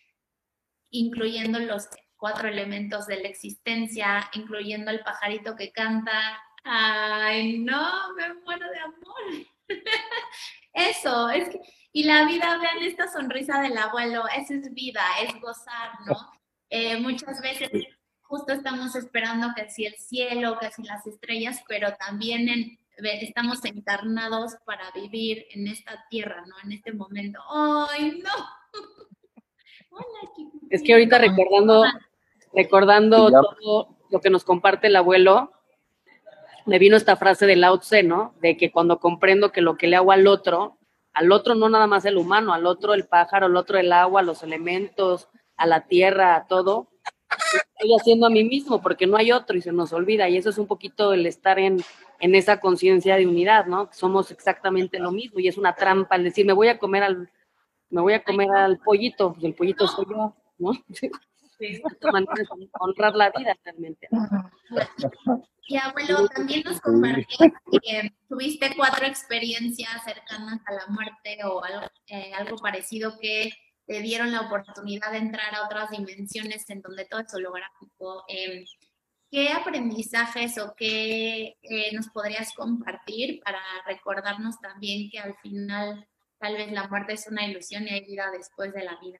incluyendo 0.91 1.59
los 1.59 1.87
cuatro 2.19 2.47
elementos 2.47 3.07
de 3.07 3.21
la 3.21 3.29
existencia, 3.29 4.29
incluyendo 4.33 4.91
el 4.91 4.99
pajarito 4.99 5.55
que 5.55 5.71
canta, 5.71 6.39
Ay, 6.63 7.59
no, 7.59 8.13
me 8.15 8.33
muero 8.45 8.69
de 8.69 8.79
amor. 8.79 9.47
Eso, 10.73 11.29
es 11.29 11.49
que, 11.49 11.59
y 11.91 12.03
la 12.03 12.25
vida, 12.25 12.57
vean 12.57 12.83
esta 12.83 13.07
sonrisa 13.07 13.61
del 13.61 13.77
abuelo, 13.77 14.23
esa 14.27 14.53
es 14.53 14.73
vida, 14.73 15.01
es 15.23 15.39
gozar, 15.41 15.91
¿no? 16.05 16.15
Eh, 16.71 16.97
muchas 16.97 17.41
veces 17.41 17.71
justo 18.21 18.53
estamos 18.53 18.95
esperando 18.95 19.47
que 19.55 19.71
si 19.71 19.87
el 19.87 19.95
cielo, 19.95 20.55
que 20.61 20.69
si 20.69 20.83
las 20.83 21.07
estrellas, 21.07 21.63
pero 21.67 21.95
también 21.95 22.77
estamos 22.95 23.65
encarnados 23.65 24.55
para 24.65 24.91
vivir 24.91 25.47
en 25.49 25.67
esta 25.67 26.05
tierra, 26.11 26.45
¿no? 26.45 26.53
En 26.63 26.73
este 26.73 26.93
momento. 26.93 27.39
¡Ay, 27.51 28.21
no! 28.23 28.29
Hola, 29.89 30.31
Es 30.69 30.83
que 30.83 30.93
ahorita 30.93 31.17
recordando, 31.17 31.85
recordando 32.53 33.29
todo 33.29 33.97
lo 34.09 34.19
que 34.21 34.29
nos 34.29 34.43
comparte 34.43 34.87
el 34.87 34.95
abuelo, 34.95 35.51
me 36.65 36.79
vino 36.79 36.97
esta 36.97 37.15
frase 37.15 37.45
de 37.45 37.55
Lao 37.55 37.79
Tse, 37.79 38.03
¿no? 38.03 38.33
De 38.41 38.57
que 38.57 38.71
cuando 38.71 38.99
comprendo 38.99 39.51
que 39.51 39.61
lo 39.61 39.77
que 39.77 39.87
le 39.87 39.95
hago 39.95 40.11
al 40.11 40.27
otro, 40.27 40.77
al 41.13 41.31
otro 41.31 41.55
no 41.55 41.69
nada 41.69 41.87
más 41.87 42.05
el 42.05 42.17
humano, 42.17 42.53
al 42.53 42.65
otro 42.65 42.93
el 42.93 43.07
pájaro, 43.07 43.47
al 43.47 43.57
otro 43.57 43.77
el 43.77 43.91
agua, 43.91 44.21
los 44.21 44.43
elementos, 44.43 45.29
a 45.57 45.65
la 45.65 45.87
tierra, 45.87 46.35
a 46.35 46.47
todo, 46.47 46.89
estoy 47.29 47.95
haciendo 47.99 48.27
a 48.27 48.29
mí 48.29 48.43
mismo 48.43 48.81
porque 48.81 49.07
no 49.07 49.17
hay 49.17 49.31
otro 49.31 49.57
y 49.57 49.61
se 49.61 49.71
nos 49.71 49.93
olvida. 49.93 50.29
Y 50.29 50.37
eso 50.37 50.49
es 50.49 50.57
un 50.57 50.67
poquito 50.67 51.13
el 51.13 51.25
estar 51.25 51.59
en, 51.59 51.81
en 52.19 52.35
esa 52.35 52.59
conciencia 52.59 53.15
de 53.15 53.27
unidad, 53.27 53.65
¿no? 53.65 53.89
Somos 53.91 54.31
exactamente 54.31 54.99
lo 54.99 55.11
mismo 55.11 55.39
y 55.39 55.47
es 55.47 55.57
una 55.57 55.75
trampa 55.75 56.15
el 56.15 56.23
decir, 56.23 56.45
me 56.45 56.53
voy 56.53 56.67
a 56.67 56.77
comer 56.77 57.03
al, 57.03 57.31
me 57.89 58.01
voy 58.01 58.13
a 58.13 58.23
comer 58.23 58.49
al 58.51 58.77
pollito, 58.79 59.33
pues 59.33 59.43
el 59.43 59.55
pollito 59.55 59.87
soy 59.87 60.05
yo, 60.09 60.35
¿no? 60.57 60.71
Sí. 61.59 61.81
honrar 62.79 63.15
la 63.15 63.31
vida 63.31 63.57
realmente. 63.63 64.07
Y 65.67 65.77
abuelo, 65.77 66.27
también 66.29 66.63
nos 66.65 66.81
compartiste 66.81 67.53
que 67.83 68.11
tuviste 68.27 68.73
cuatro 68.75 69.05
experiencias 69.05 70.03
cercanas 70.03 70.61
a 70.65 70.73
la 70.73 70.87
muerte 70.87 71.37
o 71.43 71.63
algo, 71.63 71.87
eh, 72.07 72.33
algo 72.33 72.57
parecido 72.57 73.19
que 73.19 73.51
te 73.85 74.01
dieron 74.01 74.31
la 74.31 74.41
oportunidad 74.41 75.11
de 75.11 75.19
entrar 75.19 75.53
a 75.53 75.65
otras 75.65 75.91
dimensiones 75.91 76.67
en 76.69 76.81
donde 76.81 77.05
todo 77.05 77.21
es 77.21 77.33
holográfico. 77.33 78.23
Eh, 78.27 78.65
¿Qué 79.31 79.49
aprendizajes 79.49 80.57
o 80.57 80.73
qué 80.75 81.55
eh, 81.61 81.93
nos 81.93 82.07
podrías 82.09 82.51
compartir 82.53 83.39
para 83.43 83.61
recordarnos 83.85 84.59
también 84.59 85.09
que 85.11 85.19
al 85.19 85.35
final 85.37 86.07
tal 86.39 86.53
vez 86.55 86.71
la 86.71 86.87
muerte 86.87 87.13
es 87.13 87.27
una 87.27 87.45
ilusión 87.45 87.87
y 87.87 87.91
hay 87.91 88.05
vida 88.05 88.31
después 88.31 88.73
de 88.73 88.83
la 88.83 88.97
vida? 88.99 89.19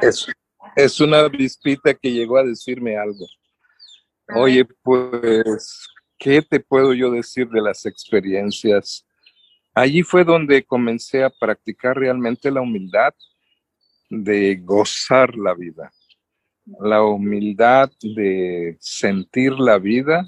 Es, 0.00 0.26
es 0.76 1.00
una 1.00 1.28
vispita 1.28 1.94
que 1.94 2.12
llegó 2.12 2.38
a 2.38 2.44
decirme 2.44 2.96
algo. 2.96 3.26
Oye, 4.34 4.64
pues, 4.82 5.86
¿qué 6.18 6.42
te 6.42 6.60
puedo 6.60 6.94
yo 6.94 7.10
decir 7.10 7.48
de 7.48 7.60
las 7.60 7.84
experiencias 7.86 9.06
Allí 9.76 10.04
fue 10.04 10.22
donde 10.22 10.62
comencé 10.62 11.24
a 11.24 11.30
practicar 11.30 11.96
realmente 11.96 12.48
la 12.48 12.60
humildad 12.60 13.12
de 14.08 14.54
gozar 14.62 15.36
la 15.36 15.52
vida, 15.52 15.90
la 16.78 17.02
humildad 17.02 17.90
de 18.00 18.76
sentir 18.78 19.52
la 19.54 19.78
vida 19.78 20.24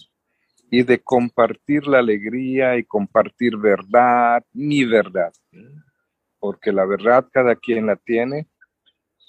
y 0.68 0.82
de 0.82 0.98
compartir 0.98 1.86
la 1.86 2.00
alegría 2.00 2.76
y 2.76 2.82
compartir 2.82 3.56
verdad, 3.56 4.42
mi 4.52 4.84
verdad, 4.84 5.32
porque 6.40 6.72
la 6.72 6.84
verdad 6.84 7.28
cada 7.32 7.54
quien 7.54 7.86
la 7.86 7.94
tiene 7.94 8.48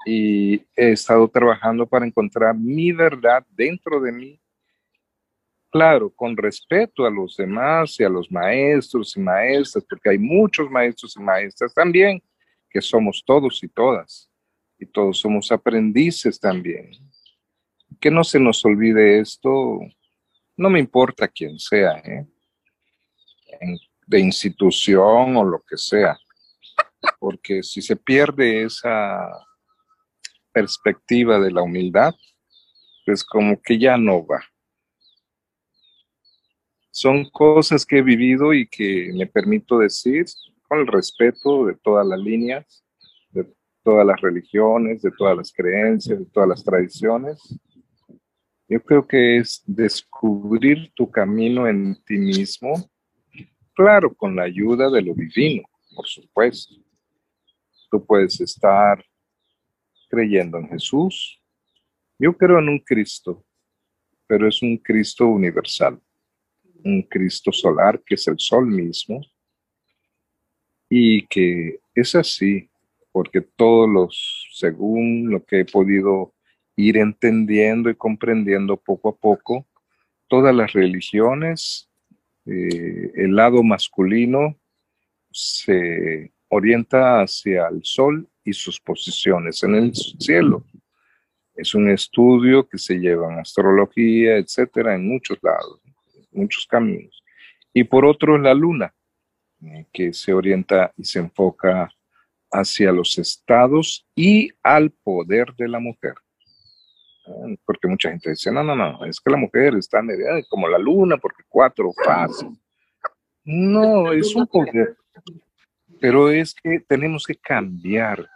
y 0.05 0.55
he 0.75 0.91
estado 0.91 1.27
trabajando 1.27 1.85
para 1.87 2.05
encontrar 2.05 2.55
mi 2.55 2.91
verdad 2.91 3.45
dentro 3.49 3.99
de 3.99 4.11
mí 4.11 4.39
claro, 5.69 6.09
con 6.09 6.35
respeto 6.35 7.05
a 7.05 7.09
los 7.11 7.37
demás 7.37 7.99
y 7.99 8.03
a 8.03 8.09
los 8.09 8.31
maestros 8.31 9.15
y 9.15 9.19
maestras, 9.19 9.85
porque 9.87 10.09
hay 10.09 10.17
muchos 10.17 10.69
maestros 10.69 11.15
y 11.15 11.19
maestras 11.19 11.73
también, 11.73 12.21
que 12.69 12.81
somos 12.81 13.23
todos 13.25 13.63
y 13.63 13.67
todas, 13.67 14.29
y 14.79 14.85
todos 14.85 15.19
somos 15.19 15.51
aprendices 15.51 16.39
también. 16.39 16.91
Que 17.99 18.11
no 18.11 18.23
se 18.23 18.39
nos 18.39 18.63
olvide 18.65 19.19
esto, 19.19 19.79
no 20.55 20.69
me 20.69 20.79
importa 20.79 21.27
quién 21.27 21.59
sea, 21.59 21.97
¿eh? 21.99 22.25
de 24.07 24.19
institución 24.19 25.35
o 25.37 25.43
lo 25.43 25.63
que 25.67 25.77
sea, 25.77 26.17
porque 27.19 27.61
si 27.61 27.81
se 27.81 27.95
pierde 27.95 28.63
esa 28.63 29.29
perspectiva 30.59 31.39
de 31.39 31.51
la 31.51 31.61
humildad, 31.61 32.13
pues 33.05 33.23
como 33.23 33.61
que 33.61 33.77
ya 33.77 33.97
no 33.97 34.25
va 34.25 34.41
son 36.97 37.29
cosas 37.29 37.85
que 37.85 37.99
he 37.99 38.01
vivido 38.01 38.55
y 38.55 38.67
que 38.67 39.11
me 39.13 39.27
permito 39.27 39.77
decir 39.77 40.25
con 40.67 40.79
el 40.79 40.87
respeto 40.87 41.67
de 41.67 41.75
todas 41.75 42.07
las 42.07 42.19
líneas, 42.19 42.83
de 43.29 43.45
todas 43.83 44.03
las 44.03 44.19
religiones, 44.19 45.03
de 45.03 45.11
todas 45.11 45.37
las 45.37 45.53
creencias, 45.53 46.17
de 46.17 46.25
todas 46.25 46.49
las 46.49 46.63
tradiciones. 46.63 47.39
Yo 48.67 48.81
creo 48.81 49.05
que 49.05 49.37
es 49.37 49.61
descubrir 49.67 50.91
tu 50.95 51.11
camino 51.11 51.67
en 51.67 52.03
ti 52.03 52.17
mismo, 52.17 52.73
claro, 53.75 54.11
con 54.15 54.35
la 54.35 54.45
ayuda 54.45 54.89
de 54.89 55.03
lo 55.03 55.13
divino, 55.13 55.69
por 55.95 56.07
supuesto. 56.07 56.73
Tú 57.91 58.03
puedes 58.03 58.41
estar 58.41 59.05
creyendo 60.07 60.57
en 60.57 60.69
Jesús. 60.69 61.41
Yo 62.19 62.35
creo 62.35 62.59
en 62.59 62.69
un 62.69 62.79
Cristo, 62.79 63.43
pero 64.25 64.47
es 64.47 64.61
un 64.61 64.77
Cristo 64.77 65.27
universal 65.27 65.99
un 66.83 67.01
Cristo 67.03 67.51
solar 67.51 68.01
que 68.05 68.15
es 68.15 68.27
el 68.27 68.39
sol 68.39 68.67
mismo 68.67 69.21
y 70.89 71.25
que 71.27 71.79
es 71.93 72.15
así, 72.15 72.69
porque 73.11 73.41
todos 73.41 73.89
los, 73.89 74.47
según 74.53 75.29
lo 75.29 75.43
que 75.43 75.61
he 75.61 75.65
podido 75.65 76.33
ir 76.75 76.97
entendiendo 76.97 77.89
y 77.89 77.95
comprendiendo 77.95 78.77
poco 78.77 79.09
a 79.09 79.15
poco, 79.15 79.67
todas 80.27 80.55
las 80.55 80.73
religiones, 80.73 81.89
eh, 82.45 83.11
el 83.15 83.35
lado 83.35 83.63
masculino 83.63 84.55
se 85.31 86.31
orienta 86.47 87.21
hacia 87.21 87.67
el 87.67 87.81
sol 87.83 88.29
y 88.47 88.53
sus 88.53 88.79
posiciones 88.79 89.61
en 89.63 89.75
el 89.75 89.93
cielo. 89.93 90.63
Es 91.55 91.75
un 91.75 91.89
estudio 91.89 92.67
que 92.67 92.77
se 92.77 92.95
lleva 92.95 93.31
en 93.31 93.39
astrología, 93.39 94.37
etcétera, 94.37 94.95
en 94.95 95.07
muchos 95.07 95.37
lados 95.41 95.81
muchos 96.37 96.65
caminos. 96.67 97.23
Y 97.73 97.83
por 97.83 98.05
otro, 98.05 98.37
la 98.37 98.53
luna, 98.53 98.93
eh, 99.61 99.85
que 99.91 100.13
se 100.13 100.33
orienta 100.33 100.93
y 100.95 101.03
se 101.03 101.19
enfoca 101.19 101.91
hacia 102.51 102.91
los 102.91 103.17
estados 103.17 104.07
y 104.15 104.49
al 104.63 104.91
poder 104.91 105.53
de 105.57 105.67
la 105.67 105.79
mujer. 105.79 106.13
Ah, 107.27 107.53
porque 107.65 107.87
mucha 107.87 108.09
gente 108.09 108.29
dice, 108.29 108.51
no, 108.51 108.63
no, 108.63 108.75
no, 108.75 109.03
es 109.05 109.19
que 109.19 109.31
la 109.31 109.37
mujer 109.37 109.75
está 109.75 110.01
como 110.49 110.67
la 110.67 110.77
luna, 110.77 111.17
porque 111.17 111.43
cuatro 111.49 111.91
fases. 112.05 112.47
No, 113.43 114.11
es 114.13 114.33
un 114.35 114.47
poder. 114.47 114.95
Pero 115.99 116.29
es 116.29 116.53
que 116.53 116.79
tenemos 116.79 117.25
que 117.25 117.35
cambiar 117.35 118.27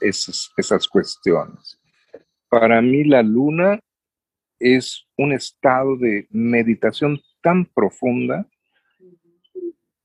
esas, 0.00 0.88
cuestiones. 0.88 1.80
Para 2.48 2.80
mí 2.80 3.04
la 3.04 3.22
luna 3.22 3.80
es 4.58 5.06
un 5.16 5.32
estado 5.32 5.96
de 5.96 6.26
meditación 6.30 7.20
tan 7.42 7.64
profunda 7.66 8.46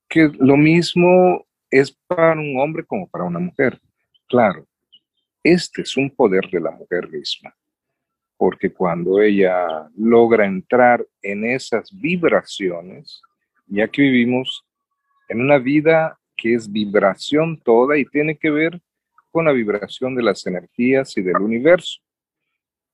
que 0.09 0.29
lo 0.39 0.57
mismo 0.57 1.45
es 1.69 1.91
para 2.07 2.33
un 2.33 2.59
hombre 2.59 2.83
como 2.83 3.07
para 3.07 3.23
una 3.23 3.39
mujer. 3.39 3.79
Claro, 4.27 4.67
este 5.43 5.83
es 5.83 5.95
un 5.95 6.09
poder 6.09 6.49
de 6.49 6.59
la 6.59 6.71
mujer 6.71 7.09
misma, 7.09 7.55
porque 8.37 8.71
cuando 8.71 9.21
ella 9.21 9.89
logra 9.95 10.45
entrar 10.45 11.05
en 11.21 11.45
esas 11.45 11.89
vibraciones, 11.91 13.21
ya 13.67 13.87
que 13.87 14.01
vivimos 14.01 14.65
en 15.29 15.41
una 15.41 15.57
vida 15.57 16.19
que 16.35 16.55
es 16.55 16.69
vibración 16.69 17.57
toda 17.61 17.97
y 17.97 18.05
tiene 18.05 18.37
que 18.37 18.49
ver 18.49 18.81
con 19.31 19.45
la 19.45 19.51
vibración 19.51 20.15
de 20.15 20.23
las 20.23 20.45
energías 20.45 21.17
y 21.17 21.21
del 21.21 21.37
universo. 21.37 22.01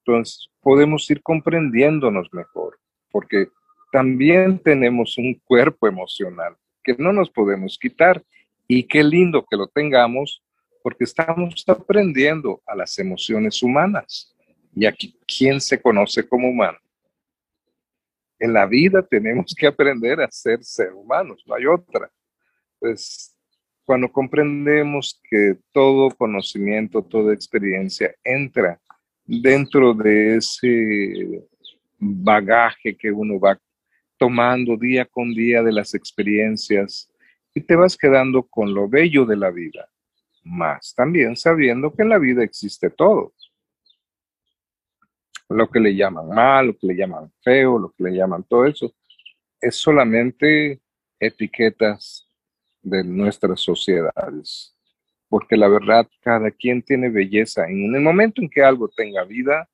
Entonces, 0.06 0.50
podemos 0.62 1.10
ir 1.10 1.22
comprendiéndonos 1.22 2.30
mejor, 2.32 2.80
porque 3.12 3.48
también 3.92 4.60
tenemos 4.60 5.18
un 5.18 5.34
cuerpo 5.44 5.88
emocional 5.88 6.56
que 6.84 6.96
no 6.98 7.12
nos 7.12 7.30
podemos 7.30 7.78
quitar 7.78 8.24
y 8.68 8.84
qué 8.84 9.04
lindo 9.04 9.46
que 9.50 9.58
lo 9.58 9.68
tengamos 9.68 10.42
porque 10.84 11.04
estamos 11.04 11.64
aprendiendo 11.68 12.62
a 12.66 12.76
las 12.76 12.98
emociones 13.00 13.62
humanas. 13.62 14.34
Y 14.74 14.86
aquí, 14.86 15.20
¿quién 15.28 15.60
se 15.60 15.82
conoce 15.82 16.28
como 16.28 16.50
humano? 16.50 16.78
En 18.40 18.54
la 18.54 18.66
vida 18.66 19.02
tenemos 19.02 19.54
que 19.58 19.68
aprender 19.68 20.22
a 20.22 20.32
ser 20.32 20.64
ser 20.64 20.94
humanos, 20.94 21.44
no 21.46 21.56
hay 21.56 21.66
otra. 21.66 22.10
Pues 22.80 23.37
cuando 23.88 24.12
comprendemos 24.12 25.22
que 25.30 25.56
todo 25.72 26.10
conocimiento, 26.10 27.02
toda 27.02 27.34
experiencia 27.34 28.14
entra 28.22 28.82
dentro 29.24 29.94
de 29.94 30.36
ese 30.36 31.48
bagaje 31.98 32.98
que 32.98 33.10
uno 33.10 33.40
va 33.40 33.58
tomando 34.18 34.76
día 34.76 35.06
con 35.06 35.34
día 35.34 35.64
de 35.64 35.72
las 35.72 35.94
experiencias 35.94 37.10
y 37.54 37.62
te 37.62 37.78
vas 37.78 37.96
quedando 37.96 38.44
con 38.44 38.74
lo 38.74 38.90
bello 38.90 39.24
de 39.26 39.38
la 39.38 39.52
vida, 39.52 39.90
más 40.44 40.94
también 40.94 41.38
sabiendo 41.38 41.94
que 41.94 42.02
en 42.02 42.10
la 42.10 42.18
vida 42.18 42.44
existe 42.44 42.90
todo. 42.90 43.32
Lo 45.48 45.70
que 45.70 45.80
le 45.80 45.96
llaman 45.96 46.28
mal, 46.28 46.68
lo 46.68 46.78
que 46.78 46.88
le 46.88 46.96
llaman 46.98 47.32
feo, 47.42 47.80
lo 47.80 47.94
que 47.94 48.04
le 48.04 48.18
llaman 48.18 48.44
todo 48.44 48.66
eso, 48.66 48.94
es 49.62 49.78
solamente 49.78 50.82
etiquetas 51.22 52.27
de 52.82 53.04
nuestras 53.04 53.62
sociedades. 53.62 54.76
Porque 55.30 55.58
la 55.58 55.68
verdad, 55.68 56.08
cada 56.22 56.52
quien 56.52 56.82
tiene 56.82 57.10
belleza. 57.10 57.66
En 57.68 57.94
el 57.94 58.02
momento 58.02 58.42
en 58.42 58.50
que 58.50 58.64
algo 58.64 58.88
tenga 58.88 59.24
vida, 59.24 59.70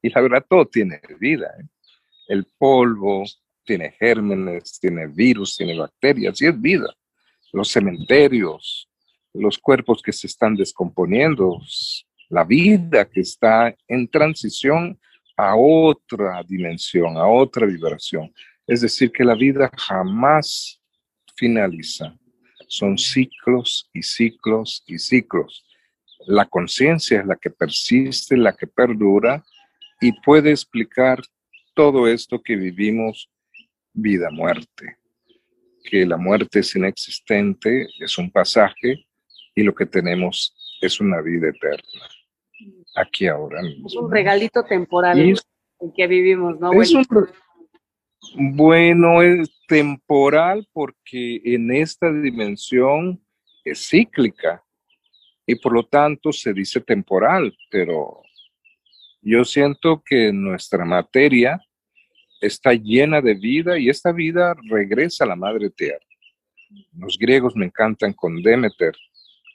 y 0.00 0.10
la 0.10 0.20
verdad, 0.20 0.44
todo 0.48 0.66
tiene 0.66 1.00
vida. 1.20 1.52
¿eh? 1.60 1.64
El 2.28 2.46
polvo 2.58 3.24
tiene 3.64 3.92
gérmenes, 3.92 4.78
tiene 4.80 5.06
virus, 5.06 5.56
tiene 5.56 5.78
bacterias, 5.78 6.40
y 6.40 6.46
es 6.46 6.60
vida. 6.60 6.92
Los 7.52 7.68
cementerios, 7.68 8.88
los 9.32 9.58
cuerpos 9.58 10.02
que 10.02 10.12
se 10.12 10.26
están 10.26 10.56
descomponiendo, 10.56 11.60
la 12.28 12.44
vida 12.44 13.08
que 13.08 13.20
está 13.20 13.74
en 13.86 14.08
transición 14.08 14.98
a 15.36 15.54
otra 15.56 16.42
dimensión, 16.42 17.16
a 17.16 17.26
otra 17.26 17.66
vibración. 17.66 18.32
Es 18.66 18.80
decir, 18.80 19.10
que 19.10 19.24
la 19.24 19.34
vida 19.34 19.70
jamás 19.76 20.80
finaliza. 21.36 22.16
Son 22.68 22.96
ciclos 22.96 23.90
y 23.92 24.02
ciclos 24.02 24.84
y 24.86 24.98
ciclos. 24.98 25.66
La 26.26 26.46
conciencia 26.46 27.20
es 27.20 27.26
la 27.26 27.36
que 27.36 27.50
persiste, 27.50 28.36
la 28.36 28.52
que 28.52 28.66
perdura 28.66 29.44
y 30.00 30.12
puede 30.20 30.50
explicar 30.50 31.20
todo 31.74 32.06
esto 32.06 32.42
que 32.42 32.56
vivimos 32.56 33.30
vida-muerte, 33.92 34.98
que 35.84 36.06
la 36.06 36.16
muerte 36.16 36.60
es 36.60 36.74
inexistente, 36.76 37.86
es 37.98 38.18
un 38.18 38.30
pasaje 38.30 39.06
y 39.54 39.62
lo 39.62 39.74
que 39.74 39.86
tenemos 39.86 40.54
es 40.80 41.00
una 41.00 41.20
vida 41.20 41.48
eterna, 41.48 42.08
aquí 42.96 43.26
ahora 43.26 43.62
mismo. 43.62 43.86
Es 43.86 43.96
un 43.96 44.10
regalito 44.10 44.64
temporal 44.64 45.18
en 45.18 45.92
que 45.92 46.06
vivimos, 46.06 46.58
¿no? 46.58 46.70
Bueno, 48.34 49.22
es 49.22 49.50
temporal 49.66 50.66
porque 50.72 51.40
en 51.44 51.72
esta 51.72 52.12
dimensión 52.12 53.22
es 53.64 53.88
cíclica 53.88 54.62
y 55.46 55.56
por 55.56 55.72
lo 55.72 55.84
tanto 55.84 56.32
se 56.32 56.52
dice 56.52 56.80
temporal, 56.80 57.54
pero 57.70 58.22
yo 59.20 59.44
siento 59.44 60.02
que 60.04 60.32
nuestra 60.32 60.84
materia 60.84 61.60
está 62.40 62.74
llena 62.74 63.20
de 63.20 63.34
vida 63.34 63.78
y 63.78 63.88
esta 63.88 64.12
vida 64.12 64.54
regresa 64.68 65.24
a 65.24 65.28
la 65.28 65.36
madre 65.36 65.70
tierra. 65.70 66.04
Los 66.92 67.18
griegos 67.18 67.54
me 67.54 67.66
encantan 67.66 68.12
con 68.12 68.42
Demeter, 68.42 68.94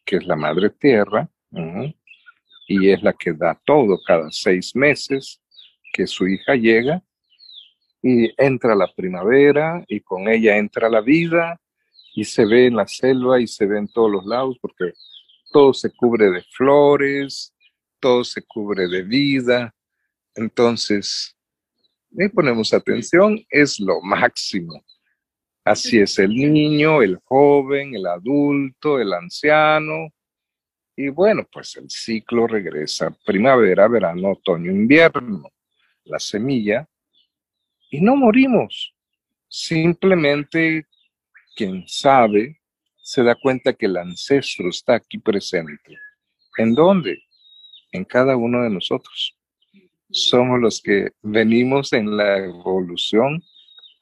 que 0.06 0.18
es 0.18 0.26
la 0.26 0.36
madre 0.36 0.70
tierra, 0.70 1.30
y 2.68 2.90
es 2.90 3.02
la 3.02 3.14
que 3.14 3.34
da 3.34 3.60
todo 3.66 4.00
cada 4.06 4.30
seis 4.32 4.76
meses 4.76 5.42
que 5.94 6.06
su 6.06 6.28
hija 6.28 6.56
llega 6.56 7.02
y 8.10 8.34
entra 8.38 8.74
la 8.74 8.88
primavera 8.96 9.84
y 9.86 10.00
con 10.00 10.30
ella 10.30 10.56
entra 10.56 10.88
la 10.90 11.02
vida 11.02 11.60
y 12.16 12.24
se 12.24 12.46
ve 12.46 12.68
en 12.68 12.78
la 12.78 12.88
selva 12.88 13.42
y 13.42 13.48
se 13.48 13.66
ve 13.66 13.80
en 13.80 13.90
todos 13.90 14.10
los 14.10 14.26
lados 14.26 14.58
porque 14.62 14.94
todo 15.52 15.74
se 15.74 15.92
cubre 15.92 16.32
de 16.32 16.42
flores, 16.44 17.54
todo 18.00 18.24
se 18.24 18.44
cubre 18.44 18.88
de 18.88 19.04
vida. 19.04 19.76
Entonces, 20.36 21.36
y 22.12 22.30
ponemos 22.30 22.74
atención, 22.74 23.46
es 23.50 23.78
lo 23.78 24.00
máximo. 24.00 24.82
Así 25.66 26.00
es 26.00 26.18
el 26.18 26.34
niño, 26.34 27.02
el 27.02 27.20
joven, 27.26 27.94
el 27.94 28.06
adulto, 28.08 29.02
el 29.02 29.12
anciano. 29.12 30.14
Y 30.96 31.10
bueno, 31.10 31.46
pues 31.52 31.76
el 31.76 31.90
ciclo 31.90 32.48
regresa 32.48 33.14
primavera, 33.26 33.90
verano, 33.90 34.32
otoño, 34.32 34.72
invierno. 34.72 35.52
La 36.06 36.20
semilla. 36.20 36.88
Y 37.90 38.02
no 38.02 38.16
morimos. 38.16 38.94
Simplemente 39.48 40.86
quien 41.56 41.88
sabe 41.88 42.60
se 42.98 43.24
da 43.24 43.36
cuenta 43.36 43.74
que 43.74 43.86
el 43.86 43.98
ancestro 43.98 44.70
está 44.70 44.96
aquí 44.96 45.18
presente. 45.18 45.98
¿En 46.58 46.74
dónde? 46.74 47.24
En 47.92 48.04
cada 48.04 48.36
uno 48.36 48.64
de 48.64 48.70
nosotros 48.70 49.38
somos 50.10 50.60
los 50.60 50.82
que 50.82 51.10
venimos 51.22 51.94
en 51.94 52.16
la 52.16 52.38
evolución 52.38 53.42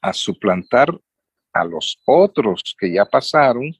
a 0.00 0.12
suplantar 0.12 0.88
a 1.52 1.64
los 1.64 1.98
otros 2.04 2.76
que 2.78 2.92
ya 2.92 3.04
pasaron, 3.04 3.74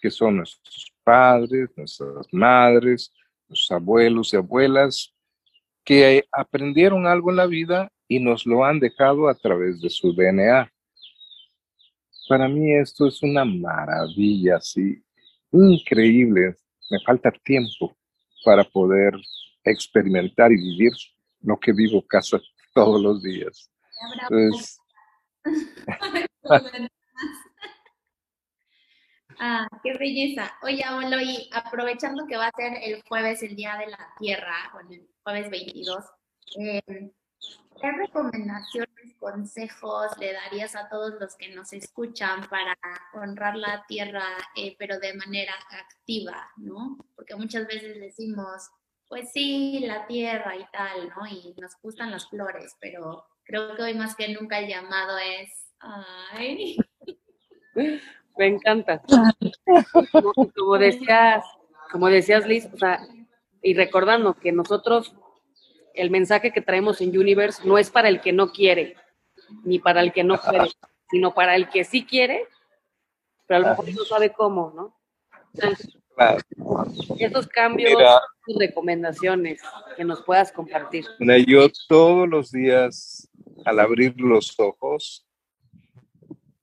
que 0.00 0.10
son 0.10 0.38
nuestros 0.38 0.92
padres, 1.04 1.68
nuestras 1.76 2.26
madres, 2.32 3.12
nuestros 3.48 3.70
abuelos 3.70 4.32
y 4.32 4.36
abuelas, 4.36 5.14
que 5.84 6.24
aprendieron 6.32 7.06
algo 7.06 7.30
en 7.30 7.36
la 7.36 7.46
vida 7.46 7.92
y 8.08 8.18
nos 8.18 8.46
lo 8.46 8.64
han 8.64 8.80
dejado 8.80 9.28
a 9.28 9.34
través 9.34 9.80
de 9.80 9.90
su 9.90 10.14
DNA. 10.14 10.72
Para 12.28 12.48
mí 12.48 12.74
esto 12.74 13.06
es 13.06 13.22
una 13.22 13.44
maravilla, 13.44 14.56
así, 14.56 15.00
increíble. 15.52 16.56
Me 16.90 16.98
falta 17.00 17.30
tiempo 17.30 17.94
para 18.44 18.64
poder 18.64 19.14
experimentar 19.62 20.50
y 20.50 20.56
vivir 20.56 20.92
lo 21.42 21.58
que 21.58 21.72
vivo 21.72 22.02
casa 22.06 22.40
todos 22.74 23.00
los 23.00 23.22
días. 23.22 23.70
ah, 29.38 29.68
qué 29.82 29.92
belleza. 29.98 30.52
Oye, 30.62 30.82
abuelo, 30.84 31.20
y 31.20 31.48
aprovechando 31.52 32.26
que 32.26 32.36
va 32.36 32.46
a 32.48 32.52
ser 32.56 32.72
el 32.82 33.02
jueves, 33.02 33.42
el 33.42 33.54
Día 33.56 33.76
de 33.76 33.88
la 33.88 34.14
Tierra, 34.18 34.72
o 34.74 34.80
el 34.80 35.08
jueves 35.22 35.50
22, 35.50 36.04
em, 36.56 37.10
¿qué 37.80 37.92
recomendaciones, 37.92 39.14
consejos 39.18 40.06
le 40.18 40.32
darías 40.32 40.74
a 40.76 40.88
todos 40.88 41.14
los 41.20 41.36
que 41.36 41.54
nos 41.54 41.72
escuchan 41.72 42.48
para 42.48 42.76
honrar 43.14 43.56
la 43.56 43.84
tierra, 43.86 44.24
eh, 44.56 44.76
pero 44.78 44.98
de 44.98 45.14
manera 45.14 45.52
activa, 45.70 46.48
¿no? 46.56 46.98
Porque 47.16 47.34
muchas 47.36 47.66
veces 47.66 47.98
decimos, 48.00 48.70
pues 49.08 49.32
sí, 49.32 49.80
la 49.80 50.06
tierra 50.06 50.56
y 50.56 50.66
tal, 50.72 51.08
¿no? 51.08 51.26
Y 51.26 51.54
nos 51.60 51.72
gustan 51.82 52.10
las 52.10 52.28
flores, 52.28 52.76
pero 52.80 53.24
creo 53.44 53.74
que 53.74 53.82
hoy 53.82 53.94
más 53.94 54.14
que 54.14 54.32
nunca 54.34 54.58
el 54.58 54.68
llamado 54.68 55.18
es, 55.18 55.72
ay. 55.80 56.76
Me 58.38 58.46
encanta. 58.46 59.02
Como, 60.54 60.78
decías, 60.78 61.44
como 61.90 62.08
decías 62.08 62.46
Liz, 62.46 62.68
o 62.72 62.78
sea, 62.78 63.00
y 63.62 63.74
recordando 63.74 64.34
que 64.34 64.52
nosotros, 64.52 65.12
el 65.94 66.10
mensaje 66.10 66.52
que 66.52 66.60
traemos 66.60 67.00
en 67.00 67.16
Universe 67.16 67.66
no 67.66 67.78
es 67.78 67.90
para 67.90 68.08
el 68.08 68.20
que 68.20 68.32
no 68.32 68.52
quiere, 68.52 68.96
ni 69.64 69.78
para 69.78 70.00
el 70.00 70.12
que 70.12 70.24
no 70.24 70.38
quiere, 70.38 70.70
sino 71.10 71.34
para 71.34 71.56
el 71.56 71.68
que 71.68 71.84
sí 71.84 72.04
quiere, 72.04 72.46
pero 73.46 73.58
a 73.58 73.60
lo 73.60 73.68
mejor 73.70 73.94
no 73.94 74.04
sabe 74.04 74.32
cómo, 74.32 74.72
¿no? 74.74 74.94
Esos 77.18 77.46
cambios, 77.48 77.92
y 78.46 78.58
recomendaciones 78.58 79.60
que 79.96 80.04
nos 80.04 80.22
puedas 80.22 80.52
compartir. 80.52 81.04
yo 81.46 81.68
todos 81.88 82.28
los 82.28 82.50
días, 82.50 83.28
al 83.64 83.78
abrir 83.78 84.14
los 84.20 84.58
ojos, 84.58 85.26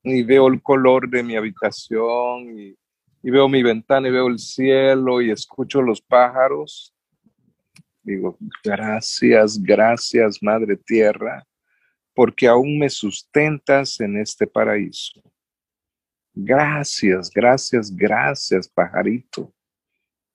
y 0.03 0.23
veo 0.23 0.47
el 0.47 0.61
color 0.61 1.09
de 1.09 1.23
mi 1.23 1.35
habitación, 1.35 2.59
y, 2.59 2.75
y 3.23 3.31
veo 3.31 3.47
mi 3.49 3.63
ventana, 3.63 4.07
y 4.07 4.11
veo 4.11 4.27
el 4.27 4.39
cielo, 4.39 5.21
y 5.21 5.31
escucho 5.31 5.81
los 5.81 6.01
pájaros, 6.01 6.94
digo, 8.05 8.37
gracias, 8.63 9.61
gracias, 9.61 10.41
Madre 10.41 10.77
Tierra, 10.77 11.45
porque 12.13 12.47
aún 12.47 12.79
me 12.79 12.89
sustentas 12.89 13.99
en 13.99 14.17
este 14.17 14.47
paraíso. 14.47 15.21
Gracias, 16.33 17.31
gracias, 17.33 17.95
gracias, 17.95 18.69
pajarito, 18.69 19.53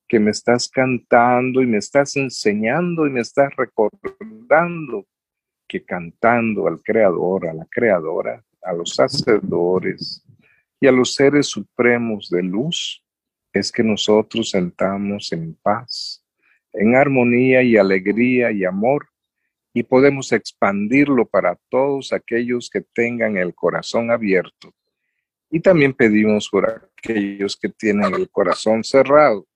que 0.09 0.19
me 0.19 0.31
estás 0.31 0.69
cantando 0.69 1.63
y 1.63 1.67
me 1.67 1.79
estás 1.79 2.17
enseñando 2.17 3.07
y 3.07 3.11
me 3.11 3.21
estás 3.21 3.55
recordando 3.57 5.07
que 5.69 5.85
cantando 5.85 6.67
al 6.67 6.83
Creador, 6.83 7.47
a 7.47 7.55
la 7.55 7.67
Creadora, 7.71 8.45
a 8.63 8.73
los 8.73 8.99
hacedores 8.99 10.25
y 10.81 10.89
a 10.89 10.93
los 10.93 11.15
seres 11.15 11.47
supremos 11.47 12.29
de 12.29 12.43
luz, 12.43 13.05
es 13.53 13.71
que 13.71 13.85
nosotros 13.85 14.51
sentamos 14.51 15.33
en 15.33 15.55
paz, 15.55 16.20
en 16.73 16.95
armonía 16.95 17.63
y 17.63 17.77
alegría 17.77 18.53
y 18.53 18.65
amor, 18.65 19.09
y 19.73 19.83
podemos 19.83 20.33
expandirlo 20.33 21.27
para 21.27 21.59
todos 21.69 22.13
aquellos 22.13 22.71
que 22.71 22.81
tengan 22.81 23.37
el 23.37 23.55
corazón 23.55 24.11
abierto 24.11 24.75
y 25.51 25.61
también 25.61 25.93
pedimos 25.93 26.49
por 26.49 26.91
aquellos 26.97 27.57
que 27.57 27.69
tienen 27.69 28.15
el 28.15 28.31
corazón 28.31 28.85
cerrado, 28.85 29.47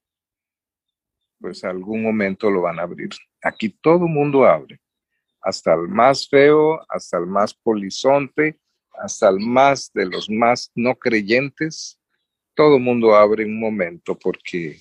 pues 1.40 1.62
algún 1.62 2.02
momento 2.02 2.50
lo 2.50 2.62
van 2.62 2.80
a 2.80 2.82
abrir. 2.82 3.10
Aquí 3.40 3.68
todo 3.68 4.08
mundo 4.08 4.44
abre. 4.44 4.80
hasta 5.40 5.74
el 5.74 5.88
más 5.88 6.26
feo, 6.26 6.80
hasta 6.88 7.18
el 7.18 7.26
más 7.26 7.52
polizonte, 7.52 8.58
hasta 8.94 9.28
el 9.28 9.40
más 9.40 9.92
de 9.92 10.06
los 10.06 10.30
más 10.30 10.72
no 10.74 10.94
creyentes, 10.94 12.00
todo 12.54 12.78
mundo 12.78 13.14
abre 13.14 13.44
un 13.44 13.60
momento 13.60 14.18
porque 14.18 14.78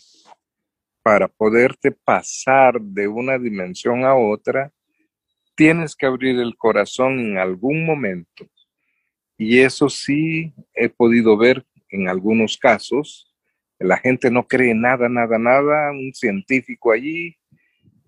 para 1.04 1.28
poderte 1.28 1.92
pasar 1.92 2.80
de 2.82 3.08
una 3.08 3.38
dimensión 3.38 4.06
a 4.06 4.16
otra, 4.16 4.72
tienes 5.56 5.96
que 5.96 6.06
abrir 6.06 6.40
el 6.40 6.56
corazón 6.56 7.20
en 7.20 7.38
algún 7.38 7.86
momento. 7.86 8.50
Y 9.38 9.60
eso 9.60 9.90
sí 9.90 10.54
he 10.74 10.88
podido 10.88 11.38
ver 11.38 11.66
en 11.90 12.08
algunos 12.08 12.58
casos. 12.58 13.32
La 13.78 13.98
gente 13.98 14.32
no 14.32 14.48
cree 14.48 14.74
nada, 14.74 15.10
nada, 15.10 15.38
nada, 15.38 15.92
un 15.92 16.14
científico 16.14 16.92
allí, 16.92 17.38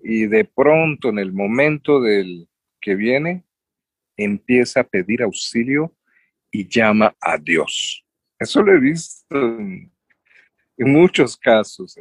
y 0.01 0.27
de 0.27 0.45
pronto 0.45 1.09
en 1.09 1.19
el 1.19 1.33
momento 1.33 1.99
del 1.99 2.47
que 2.79 2.95
viene, 2.95 3.43
empieza 4.15 4.81
a 4.81 4.83
pedir 4.83 5.21
auxilio 5.21 5.93
y 6.49 6.67
llama 6.69 7.13
a 7.19 7.37
Dios. 7.37 8.05
Eso 8.39 8.61
lo 8.61 8.73
he 8.73 8.79
visto 8.79 9.35
en, 9.35 9.91
en 10.77 10.91
muchos 10.93 11.35
casos. 11.35 11.97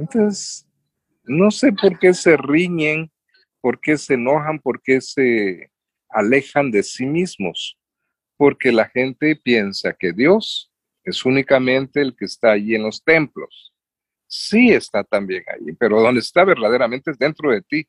Entonces, 0.00 0.66
no 1.24 1.50
sé 1.50 1.72
por 1.72 1.98
qué 1.98 2.14
se 2.14 2.34
riñen, 2.36 3.12
por 3.60 3.78
qué 3.78 3.98
se 3.98 4.14
enojan, 4.14 4.58
por 4.58 4.82
qué 4.82 4.98
se 5.02 5.70
alejan 6.08 6.70
de 6.70 6.82
sí 6.82 7.04
mismos, 7.04 7.78
porque 8.38 8.72
la 8.72 8.88
gente 8.88 9.36
piensa 9.36 9.92
que 9.92 10.12
Dios 10.12 10.72
es 11.04 11.24
únicamente 11.26 12.00
el 12.00 12.16
que 12.16 12.24
está 12.24 12.52
allí 12.52 12.74
en 12.74 12.82
los 12.82 13.04
templos. 13.04 13.74
Sí 14.26 14.70
está 14.70 15.04
también 15.04 15.44
allí, 15.48 15.72
pero 15.78 16.00
donde 16.00 16.20
está 16.20 16.44
verdaderamente 16.44 17.10
es 17.10 17.18
dentro 17.18 17.50
de 17.50 17.60
ti. 17.60 17.86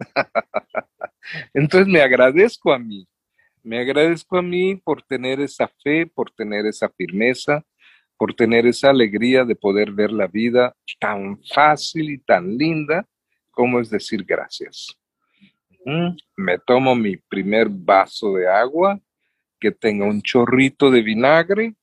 Entonces 1.54 1.88
me 1.88 2.02
agradezco 2.02 2.74
a 2.74 2.78
mí, 2.78 3.08
me 3.62 3.78
agradezco 3.78 4.36
a 4.36 4.42
mí 4.42 4.76
por 4.76 5.02
tener 5.02 5.40
esa 5.40 5.66
fe, 5.82 6.06
por 6.06 6.30
tener 6.30 6.66
esa 6.66 6.90
firmeza, 6.90 7.64
por 8.24 8.32
tener 8.32 8.64
esa 8.64 8.88
alegría 8.88 9.44
de 9.44 9.54
poder 9.54 9.92
ver 9.92 10.10
la 10.10 10.26
vida 10.26 10.74
tan 10.98 11.38
fácil 11.44 12.08
y 12.08 12.16
tan 12.16 12.56
linda 12.56 13.06
como 13.50 13.80
es 13.80 13.90
decir 13.90 14.24
gracias. 14.24 14.98
Mm, 15.84 16.16
me 16.34 16.58
tomo 16.58 16.94
mi 16.94 17.18
primer 17.18 17.68
vaso 17.68 18.32
de 18.32 18.48
agua 18.48 18.98
que 19.60 19.70
tenga 19.72 20.06
un 20.06 20.22
chorrito 20.22 20.90
de 20.90 21.02
vinagre 21.02 21.74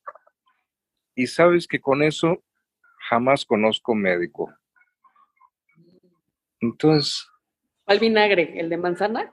y 1.14 1.28
sabes 1.28 1.68
que 1.68 1.80
con 1.80 2.02
eso 2.02 2.42
jamás 3.08 3.44
conozco 3.44 3.94
médico. 3.94 4.52
Entonces... 6.58 7.24
¿Cuál 7.84 8.00
vinagre? 8.00 8.58
¿El 8.58 8.68
de 8.68 8.78
manzana? 8.78 9.32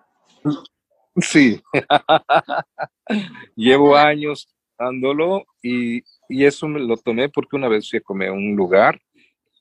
Sí. 1.15 1.59
Llevo 3.55 3.97
años 3.97 4.47
dándolo 4.79 5.45
y 5.61 6.01
y 6.29 6.45
eso 6.45 6.67
me 6.67 6.79
lo 6.79 6.95
tomé 6.95 7.27
porque 7.27 7.55
una 7.55 7.67
vez 7.67 7.89
fui 7.89 7.97
a 7.97 8.03
comer 8.03 8.29
a 8.29 8.33
un 8.33 8.55
lugar 8.55 9.01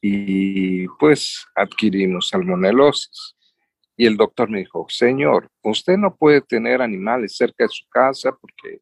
y 0.03 0.87
pues 1.01 1.47
adquirimos 1.57 2.29
salmonelosis. 2.29 3.35
Y 3.97 4.07
el 4.07 4.17
doctor 4.17 4.49
me 4.51 4.59
dijo, 4.59 4.87
señor, 4.89 5.51
usted 5.63 5.97
no 5.97 6.15
puede 6.15 6.43
tener 6.43 6.83
animales 6.83 7.37
cerca 7.37 7.65
de 7.65 7.71
su 7.71 7.89
casa 7.89 8.31
porque 8.39 8.81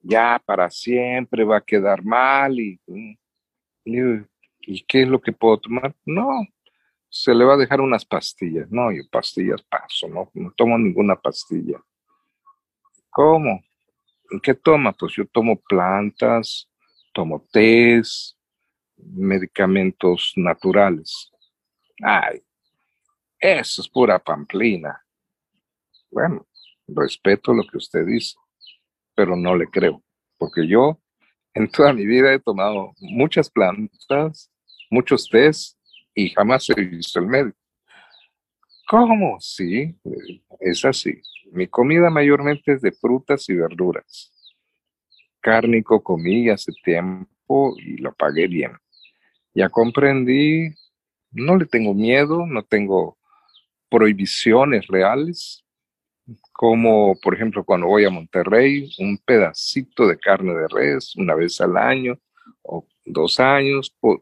ya 0.00 0.40
para 0.46 0.70
siempre 0.70 1.44
va 1.44 1.58
a 1.58 1.64
quedar 1.64 2.02
mal. 2.02 2.58
Y, 2.58 2.80
y, 3.84 4.84
qué 4.86 5.02
es 5.02 5.08
lo 5.08 5.20
que 5.20 5.32
puedo 5.32 5.58
tomar? 5.58 5.94
No, 6.06 6.46
se 7.10 7.34
le 7.34 7.44
va 7.44 7.54
a 7.54 7.58
dejar 7.58 7.80
unas 7.80 8.06
pastillas. 8.06 8.70
No, 8.70 8.90
yo 8.92 9.02
pastillas 9.10 9.62
paso, 9.64 10.08
no, 10.08 10.30
no 10.32 10.52
tomo 10.56 10.78
ninguna 10.78 11.16
pastilla. 11.16 11.78
¿Cómo? 13.10 13.60
¿Qué 14.42 14.54
toma? 14.54 14.92
Pues 14.92 15.14
yo 15.14 15.26
tomo 15.26 15.60
plantas, 15.60 16.68
tomo 17.14 17.46
test, 17.50 18.36
medicamentos 18.96 20.32
naturales. 20.36 21.30
Ay, 22.02 22.42
eso 23.38 23.82
es 23.82 23.88
pura 23.88 24.18
pamplina. 24.18 25.02
Bueno, 26.10 26.46
respeto 26.86 27.52
lo 27.52 27.66
que 27.66 27.78
usted 27.78 28.04
dice, 28.06 28.36
pero 29.14 29.36
no 29.36 29.56
le 29.56 29.66
creo, 29.68 30.02
porque 30.36 30.66
yo 30.66 31.00
en 31.54 31.70
toda 31.70 31.92
mi 31.92 32.06
vida 32.06 32.32
he 32.32 32.38
tomado 32.38 32.92
muchas 33.00 33.50
plantas, 33.50 34.50
muchos 34.90 35.28
test 35.28 35.78
y 36.14 36.30
jamás 36.30 36.68
he 36.70 36.74
visto 36.74 37.18
el 37.18 37.26
médico. 37.26 37.58
¿Cómo? 38.88 39.38
Sí, 39.40 39.94
es 40.60 40.84
así. 40.84 41.20
Mi 41.52 41.66
comida 41.68 42.10
mayormente 42.10 42.72
es 42.72 42.80
de 42.80 42.92
frutas 42.92 43.48
y 43.48 43.54
verduras 43.54 44.32
cárnico 45.40 46.02
comí 46.02 46.50
hace 46.50 46.72
tiempo 46.84 47.74
y 47.78 47.96
lo 47.96 48.12
pagué 48.14 48.46
bien. 48.46 48.72
Ya 49.54 49.70
comprendí, 49.70 50.74
no 51.30 51.56
le 51.56 51.64
tengo 51.64 51.94
miedo, 51.94 52.46
no 52.46 52.62
tengo 52.64 53.16
prohibiciones 53.88 54.86
reales, 54.88 55.64
como 56.52 57.18
por 57.22 57.34
ejemplo 57.34 57.64
cuando 57.64 57.86
voy 57.86 58.04
a 58.04 58.10
Monterrey, 58.10 58.90
un 58.98 59.16
pedacito 59.16 60.06
de 60.06 60.18
carne 60.18 60.52
de 60.52 60.68
res 60.68 61.16
una 61.16 61.34
vez 61.34 61.58
al 61.62 61.78
año 61.78 62.18
o 62.62 62.86
dos 63.06 63.40
años, 63.40 63.90
po 63.98 64.20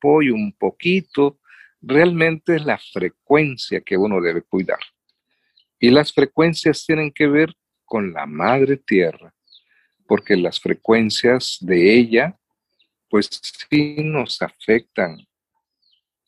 pollo 0.00 0.34
un 0.34 0.52
poquito, 0.52 1.39
realmente 1.80 2.56
es 2.56 2.64
la 2.64 2.78
frecuencia 2.78 3.80
que 3.80 3.96
uno 3.96 4.20
debe 4.20 4.42
cuidar. 4.42 4.80
Y 5.78 5.90
las 5.90 6.12
frecuencias 6.12 6.84
tienen 6.84 7.10
que 7.10 7.26
ver 7.26 7.54
con 7.84 8.12
la 8.12 8.26
madre 8.26 8.76
tierra, 8.76 9.34
porque 10.06 10.36
las 10.36 10.60
frecuencias 10.60 11.58
de 11.60 11.98
ella, 11.98 12.38
pues 13.08 13.28
sí 13.68 13.96
nos 13.98 14.40
afectan 14.42 15.18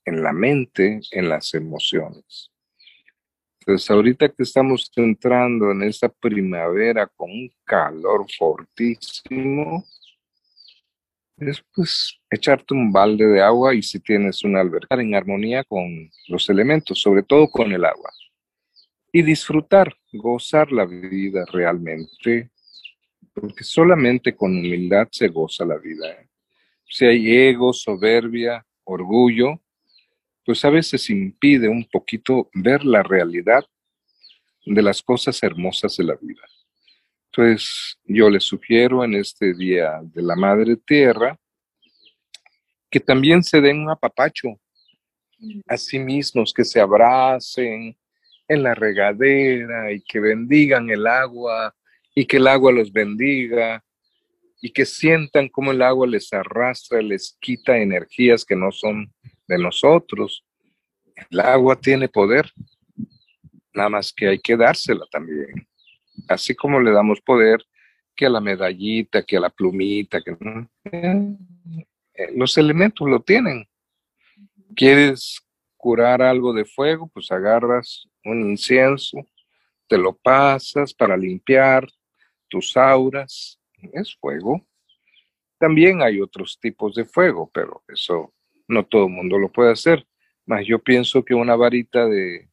en 0.05 0.23
la 0.23 0.33
mente, 0.33 1.01
en 1.11 1.29
las 1.29 1.55
emociones. 1.55 2.51
Entonces, 3.61 3.89
ahorita 3.91 4.29
que 4.29 4.43
estamos 4.43 4.91
entrando 4.97 5.71
en 5.71 5.85
esta 5.85 6.09
primavera 6.09 7.07
con 7.07 7.31
un 7.31 7.53
calor 7.65 8.27
fortísimo, 8.37 9.85
es 11.39 11.63
pues 11.75 12.19
echarte 12.31 12.75
un 12.75 12.93
balde 12.93 13.27
de 13.27 13.41
agua 13.41 13.75
y 13.75 13.83
si 13.83 14.01
tienes 14.01 14.45
una 14.45 14.61
alberca 14.61 15.01
en 15.01 15.15
armonía 15.15 15.65
con 15.65 16.11
los 16.29 16.49
elementos, 16.49 17.01
sobre 17.01 17.23
todo 17.23 17.49
con 17.49 17.73
el 17.73 17.85
agua. 17.85 18.11
Y 19.13 19.23
disfrutar, 19.23 19.95
gozar 20.13 20.73
la 20.73 20.87
vida 20.87 21.45
realmente, 21.53 22.51
porque 23.35 23.65
solamente 23.65 24.35
con 24.35 24.57
humildad 24.57 25.09
se 25.11 25.29
goza 25.29 25.65
la 25.65 25.79
vida. 25.79 26.11
¿eh? 26.11 26.29
Si 26.89 27.05
hay 27.05 27.31
ego, 27.31 27.73
soberbia, 27.73 28.65
orgullo, 28.85 29.61
pues 30.45 30.65
a 30.65 30.71
veces 30.71 31.09
impide 31.11 31.69
un 31.69 31.85
poquito 31.85 32.51
ver 32.55 32.85
la 32.85 33.03
realidad 33.03 33.65
de 34.65 34.83
las 34.83 35.03
cosas 35.03 35.43
hermosas 35.43 35.97
de 35.97 36.05
la 36.05 36.15
vida. 36.21 36.43
Entonces, 37.35 37.99
yo 38.05 38.29
les 38.29 38.45
sugiero 38.45 39.03
en 39.03 39.15
este 39.15 39.55
día 39.55 40.01
de 40.03 40.21
la 40.21 40.37
Madre 40.37 40.77
Tierra 40.77 41.39
que 42.91 43.01
también 43.01 43.43
se 43.43 43.59
den 43.59 43.81
un 43.81 43.91
apapacho 43.91 44.49
a 45.67 45.79
sí 45.79 45.99
mismos, 45.99 46.53
que 46.53 46.63
se 46.63 46.79
abracen 46.79 47.97
en 48.47 48.63
la 48.63 48.75
regadera 48.75 49.91
y 49.91 50.03
que 50.03 50.21
bendigan 50.21 50.91
el 50.91 51.07
agua 51.07 51.75
y 52.15 52.27
que 52.27 52.37
el 52.37 52.47
agua 52.47 52.71
los 52.71 52.93
bendiga 52.93 53.83
y 54.61 54.71
que 54.71 54.85
sientan 54.85 55.49
cómo 55.49 55.73
el 55.73 55.81
agua 55.81 56.07
les 56.07 56.31
arrastra, 56.35 57.01
les 57.01 57.39
quita 57.41 57.79
energías 57.79 58.45
que 58.45 58.57
no 58.57 58.71
son 58.71 59.11
de 59.49 59.57
nosotros. 59.57 60.45
El 61.31 61.41
agua 61.41 61.77
tiene 61.77 62.11
poder, 62.11 62.53
nada 63.73 63.89
más 63.89 64.13
que 64.13 64.29
hay 64.29 64.39
que 64.39 64.55
dársela 64.55 65.07
también. 65.11 65.67
Así 66.29 66.55
como 66.55 66.81
le 66.81 66.91
damos 66.91 67.21
poder 67.21 67.65
que 68.15 68.27
a 68.27 68.31
la 68.31 68.41
medallita, 68.41 69.23
que 69.23 69.37
a 69.37 69.41
la 69.41 69.51
plumita, 69.51 70.21
que 70.23 70.37
eh, 70.85 72.29
los 72.35 72.57
elementos 72.59 73.09
lo 73.09 73.21
tienen. 73.21 73.67
¿Quieres 74.75 75.41
curar 75.77 76.23
algo 76.23 76.53
de 76.53 76.65
fuego? 76.65 77.09
Pues 77.13 77.31
agarras 77.33 78.09
un 78.25 78.51
incienso, 78.51 79.19
te 79.89 79.99
lo 79.99 80.15
pasas 80.15 80.95
para 80.95 81.17
limpiar, 81.17 81.89
tus 82.49 82.77
auras, 82.77 83.59
es 83.93 84.15
fuego. 84.17 84.67
También 85.59 86.03
hay 86.03 86.21
otros 86.21 86.59
tipos 86.61 86.95
de 86.95 87.05
fuego, 87.05 87.51
pero 87.53 87.83
eso 87.89 88.35
no 88.69 88.85
todo 88.85 89.07
el 89.07 89.13
mundo 89.13 89.39
lo 89.39 89.51
puede 89.51 89.73
hacer. 89.73 90.07
Más 90.45 90.67
yo 90.67 90.79
pienso 90.79 91.25
que 91.25 91.35
una 91.35 91.57
varita 91.57 92.07
de, 92.07 92.49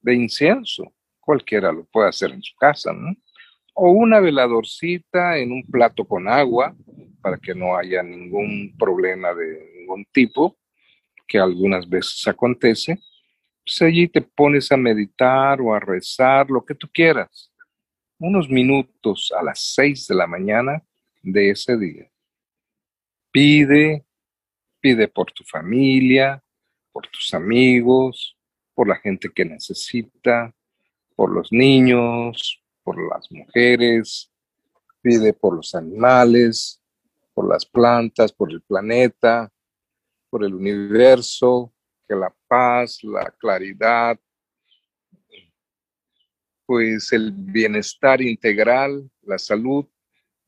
de 0.00 0.14
incienso, 0.14 0.92
cualquiera 1.28 1.70
lo 1.70 1.84
puede 1.84 2.08
hacer 2.08 2.30
en 2.30 2.42
su 2.42 2.56
casa, 2.56 2.90
¿no? 2.90 3.14
O 3.74 3.90
una 3.90 4.18
veladorcita 4.18 5.36
en 5.36 5.52
un 5.52 5.62
plato 5.62 6.06
con 6.06 6.26
agua 6.26 6.74
para 7.20 7.36
que 7.36 7.54
no 7.54 7.76
haya 7.76 8.02
ningún 8.02 8.74
problema 8.78 9.34
de 9.34 9.74
ningún 9.76 10.06
tipo, 10.10 10.56
que 11.26 11.38
algunas 11.38 11.86
veces 11.86 12.26
acontece. 12.26 12.98
pues 13.62 13.82
allí 13.82 14.08
te 14.08 14.22
pones 14.22 14.72
a 14.72 14.78
meditar 14.78 15.60
o 15.60 15.74
a 15.74 15.80
rezar, 15.80 16.48
lo 16.48 16.64
que 16.64 16.74
tú 16.74 16.88
quieras. 16.90 17.52
Unos 18.18 18.48
minutos 18.48 19.30
a 19.38 19.42
las 19.44 19.60
seis 19.74 20.06
de 20.06 20.14
la 20.14 20.26
mañana 20.26 20.82
de 21.20 21.50
ese 21.50 21.76
día. 21.76 22.10
Pide, 23.30 24.06
pide 24.80 25.08
por 25.08 25.30
tu 25.30 25.44
familia, 25.44 26.42
por 26.90 27.06
tus 27.06 27.34
amigos, 27.34 28.34
por 28.72 28.88
la 28.88 28.96
gente 28.96 29.28
que 29.28 29.44
necesita, 29.44 30.54
por 31.18 31.32
los 31.32 31.50
niños, 31.50 32.62
por 32.84 32.96
las 33.10 33.28
mujeres, 33.32 34.30
pide 35.02 35.32
por 35.32 35.56
los 35.56 35.74
animales, 35.74 36.80
por 37.34 37.48
las 37.48 37.66
plantas, 37.66 38.32
por 38.32 38.52
el 38.52 38.62
planeta, 38.62 39.52
por 40.30 40.44
el 40.44 40.54
universo, 40.54 41.74
que 42.06 42.14
la 42.14 42.32
paz, 42.46 43.02
la 43.02 43.34
claridad, 43.36 44.16
pues 46.64 47.10
el 47.12 47.32
bienestar 47.32 48.22
integral, 48.22 49.10
la 49.22 49.40
salud, 49.40 49.86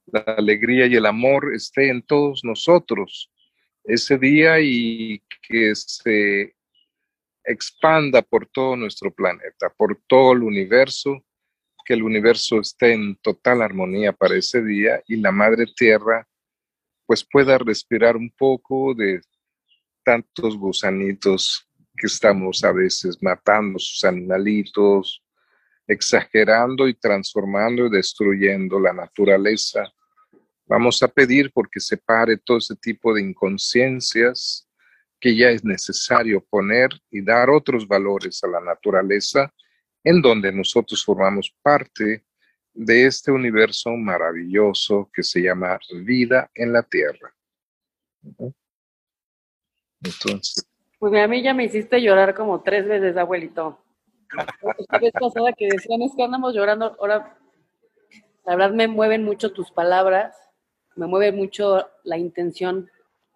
la 0.07 0.21
alegría 0.21 0.87
y 0.87 0.95
el 0.95 1.07
amor 1.07 1.53
esté 1.53 1.89
en 1.89 2.01
todos 2.01 2.45
nosotros. 2.45 3.29
Ese 3.83 4.17
día 4.19 4.61
y 4.61 5.21
que 5.49 5.75
se 5.75 6.55
expanda 7.45 8.23
por 8.23 8.47
todo 8.47 8.77
nuestro 8.77 9.13
planeta, 9.13 9.71
por 9.77 10.01
todo 10.07 10.33
el 10.33 10.43
universo, 10.43 11.25
que 11.85 11.95
el 11.95 12.03
universo 12.03 12.61
esté 12.61 12.93
en 12.93 13.17
total 13.17 13.63
armonía 13.63 14.13
para 14.13 14.37
ese 14.37 14.63
día 14.63 15.03
y 15.07 15.17
la 15.17 15.33
Madre 15.33 15.67
Tierra 15.77 16.27
pues 17.07 17.27
pueda 17.29 17.59
respirar 17.59 18.17
un 18.17 18.31
poco 18.31 18.95
de 18.95 19.21
tantos 20.05 20.57
gusanitos 20.57 21.67
que 21.97 22.07
estamos 22.07 22.63
a 22.63 22.73
veces 22.73 23.19
matando, 23.21 23.79
sus 23.79 24.05
animalitos, 24.05 25.23
exagerando 25.87 26.87
y 26.87 26.95
transformando 26.95 27.87
y 27.87 27.91
destruyendo 27.91 28.79
la 28.79 28.93
naturaleza. 28.93 29.93
Vamos 30.67 31.03
a 31.03 31.09
pedir 31.09 31.51
porque 31.53 31.81
se 31.81 31.97
pare 31.97 32.39
todo 32.39 32.59
ese 32.59 32.77
tipo 32.77 33.13
de 33.13 33.23
inconsciencias 33.23 34.70
que 35.21 35.37
ya 35.37 35.51
es 35.51 35.65
necesario 35.65 36.43
poner 36.49 36.89
y 37.11 37.23
dar 37.23 37.51
otros 37.51 37.87
valores 37.87 38.43
a 38.43 38.49
la 38.49 38.61
naturaleza 38.61 39.53
en 40.03 40.23
donde 40.23 40.51
nosotros 40.51 41.05
formamos 41.05 41.55
parte 41.63 42.25
de 42.73 43.07
este 43.07 43.31
universo 43.31 43.91
maravilloso 43.91 45.11
que 45.13 45.23
se 45.23 45.43
llama 45.43 45.79
vida 46.05 46.51
en 46.55 46.73
la 46.73 46.83
tierra. 46.83 47.35
Entonces. 50.03 50.67
Pues 50.99 51.15
a 51.15 51.29
mí 51.29 51.43
ya 51.43 51.53
me 51.53 51.65
hiciste 51.65 52.01
llorar 52.01 52.35
como 52.35 52.63
tres 52.63 52.87
veces, 52.87 53.17
abuelito. 53.17 53.79
La 54.91 54.99
vez 54.99 55.13
pasada 55.13 55.53
que 55.53 55.69
decían 55.69 56.01
es 56.03 56.13
que 56.17 56.23
andamos 56.23 56.55
llorando, 56.55 56.97
ahora 56.99 57.37
la 58.47 58.57
verdad 58.57 58.73
me 58.73 58.89
mueven 58.89 59.25
mucho 59.25 59.53
tus 59.53 59.71
palabras, 59.71 60.35
me 60.95 61.07
mueve 61.07 61.33
mucho 61.33 61.91
la 62.05 62.17
intención 62.17 62.91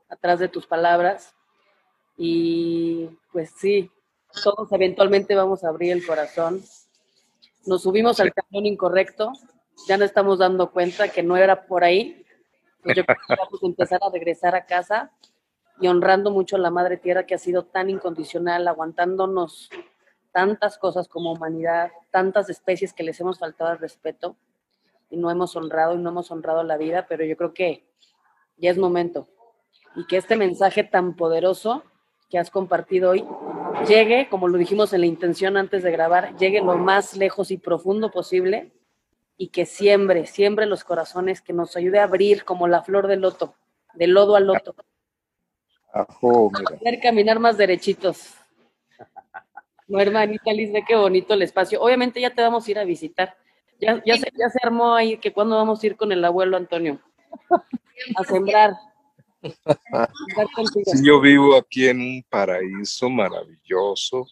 atrás 0.08 0.38
de 0.38 0.48
tus 0.48 0.66
palabras 0.66 1.33
y 2.16 3.08
pues 3.32 3.50
sí, 3.56 3.90
todos 4.42 4.70
eventualmente 4.72 5.34
vamos 5.34 5.64
a 5.64 5.68
abrir 5.68 5.92
el 5.92 6.06
corazón. 6.06 6.62
Nos 7.66 7.82
subimos 7.82 8.20
al 8.20 8.32
camión 8.32 8.66
incorrecto, 8.66 9.32
ya 9.88 9.96
no 9.96 10.04
estamos 10.04 10.38
dando 10.38 10.70
cuenta 10.70 11.08
que 11.08 11.22
no 11.22 11.36
era 11.36 11.66
por 11.66 11.84
ahí. 11.84 12.24
Pues 12.82 12.96
yo 12.96 13.04
creo 13.04 13.18
que 13.26 13.34
vamos 13.36 13.62
a 13.62 13.66
empezar 13.66 14.00
a 14.02 14.10
regresar 14.10 14.54
a 14.54 14.66
casa 14.66 15.10
y 15.80 15.88
honrando 15.88 16.30
mucho 16.30 16.56
a 16.56 16.58
la 16.58 16.70
Madre 16.70 16.96
Tierra 16.96 17.26
que 17.26 17.34
ha 17.34 17.38
sido 17.38 17.64
tan 17.64 17.90
incondicional, 17.90 18.68
aguantándonos 18.68 19.70
tantas 20.32 20.78
cosas 20.78 21.08
como 21.08 21.32
humanidad, 21.32 21.92
tantas 22.10 22.50
especies 22.50 22.92
que 22.92 23.04
les 23.04 23.20
hemos 23.20 23.38
faltado 23.38 23.70
al 23.70 23.78
respeto 23.78 24.36
y 25.08 25.16
no 25.16 25.30
hemos 25.30 25.56
honrado 25.56 25.94
y 25.94 25.98
no 25.98 26.10
hemos 26.10 26.30
honrado 26.30 26.62
la 26.62 26.76
vida, 26.76 27.06
pero 27.08 27.24
yo 27.24 27.36
creo 27.36 27.54
que 27.54 27.86
ya 28.56 28.70
es 28.70 28.78
momento 28.78 29.28
y 29.96 30.06
que 30.06 30.16
este 30.16 30.36
mensaje 30.36 30.84
tan 30.84 31.14
poderoso 31.14 31.84
que 32.34 32.40
has 32.40 32.50
compartido 32.50 33.10
hoy 33.10 33.24
llegue, 33.86 34.28
como 34.28 34.48
lo 34.48 34.58
dijimos 34.58 34.92
en 34.92 35.02
la 35.02 35.06
intención 35.06 35.56
antes 35.56 35.84
de 35.84 35.92
grabar, 35.92 36.36
llegue 36.36 36.60
lo 36.60 36.76
más 36.76 37.16
lejos 37.16 37.52
y 37.52 37.58
profundo 37.58 38.10
posible 38.10 38.72
y 39.36 39.50
que 39.50 39.66
siembre, 39.66 40.26
siembre 40.26 40.66
los 40.66 40.82
corazones, 40.82 41.40
que 41.40 41.52
nos 41.52 41.76
ayude 41.76 42.00
a 42.00 42.02
abrir 42.02 42.44
como 42.44 42.66
la 42.66 42.82
flor 42.82 43.06
del 43.06 43.20
loto, 43.20 43.54
del 43.94 44.10
lodo 44.10 44.34
al 44.34 44.48
loto. 44.48 44.74
Ajo, 45.92 46.50
poder 46.50 46.98
caminar 47.00 47.38
más 47.38 47.56
derechitos. 47.56 48.34
No, 49.86 50.00
hermanita 50.00 50.52
Liz, 50.52 50.72
ve 50.72 50.82
qué 50.84 50.96
bonito 50.96 51.34
el 51.34 51.42
espacio. 51.42 51.80
Obviamente 51.80 52.20
ya 52.20 52.34
te 52.34 52.42
vamos 52.42 52.66
a 52.66 52.70
ir 52.72 52.80
a 52.80 52.84
visitar. 52.84 53.36
Ya, 53.78 54.02
ya, 54.04 54.16
se, 54.16 54.32
ya 54.36 54.48
se 54.48 54.58
armó 54.60 54.96
ahí 54.96 55.18
que 55.18 55.32
cuando 55.32 55.54
vamos 55.54 55.80
a 55.80 55.86
ir 55.86 55.96
con 55.96 56.10
el 56.10 56.24
abuelo 56.24 56.56
Antonio 56.56 56.98
a 58.16 58.24
sembrar. 58.24 58.72
Yo 61.02 61.20
vivo 61.20 61.56
aquí 61.56 61.88
en 61.88 62.00
un 62.00 62.24
paraíso 62.28 63.08
maravilloso 63.10 64.26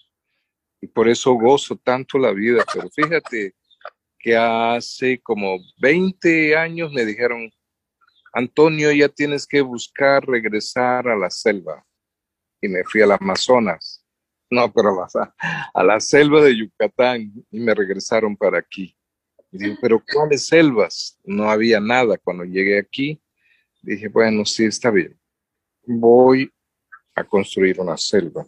y 0.81 0.87
por 0.87 1.09
eso 1.09 1.33
gozo 1.35 1.77
tanto 1.77 2.19
la 2.19 2.33
vida, 2.33 2.65
pero 2.73 2.89
fíjate 2.91 3.55
que 4.19 4.37
hace 4.37 5.21
como 5.21 5.59
20 5.79 6.57
años 6.57 6.93
me 6.93 7.05
dijeron, 7.05 7.51
Antonio, 8.33 8.91
ya 8.93 9.09
tienes 9.09 9.47
que 9.47 9.61
buscar 9.61 10.27
regresar 10.27 11.09
a 11.09 11.17
la 11.17 11.31
selva. 11.31 11.85
Y 12.61 12.69
me 12.69 12.83
fui 12.85 13.03
al 13.03 13.13
Amazonas. 13.13 14.05
No, 14.51 14.73
pero 14.73 15.07
a, 15.75 15.83
la 15.85 16.01
selva 16.01 16.43
de 16.43 16.57
Yucatán 16.57 17.33
y 17.51 17.61
me 17.61 17.75
regresaron 17.75 18.37
para 18.37 18.59
aquí. 18.59 18.97
Y 19.51 19.77
pero 19.77 20.03
¿cuáles 20.13 20.47
selvas? 20.47 21.19
No 21.25 21.51
había 21.51 21.81
nada 21.81 22.19
cuando 22.19 22.45
llegué 22.45 22.79
aquí 22.79 23.22
dije, 23.83 24.09
bueno, 24.09 24.45
sí, 24.45 24.65
está 24.65 24.91
bien. 24.91 25.19
Voy 25.85 26.51
a 27.15 27.25
construir 27.25 27.81
una 27.81 27.97
selva. 27.97 28.47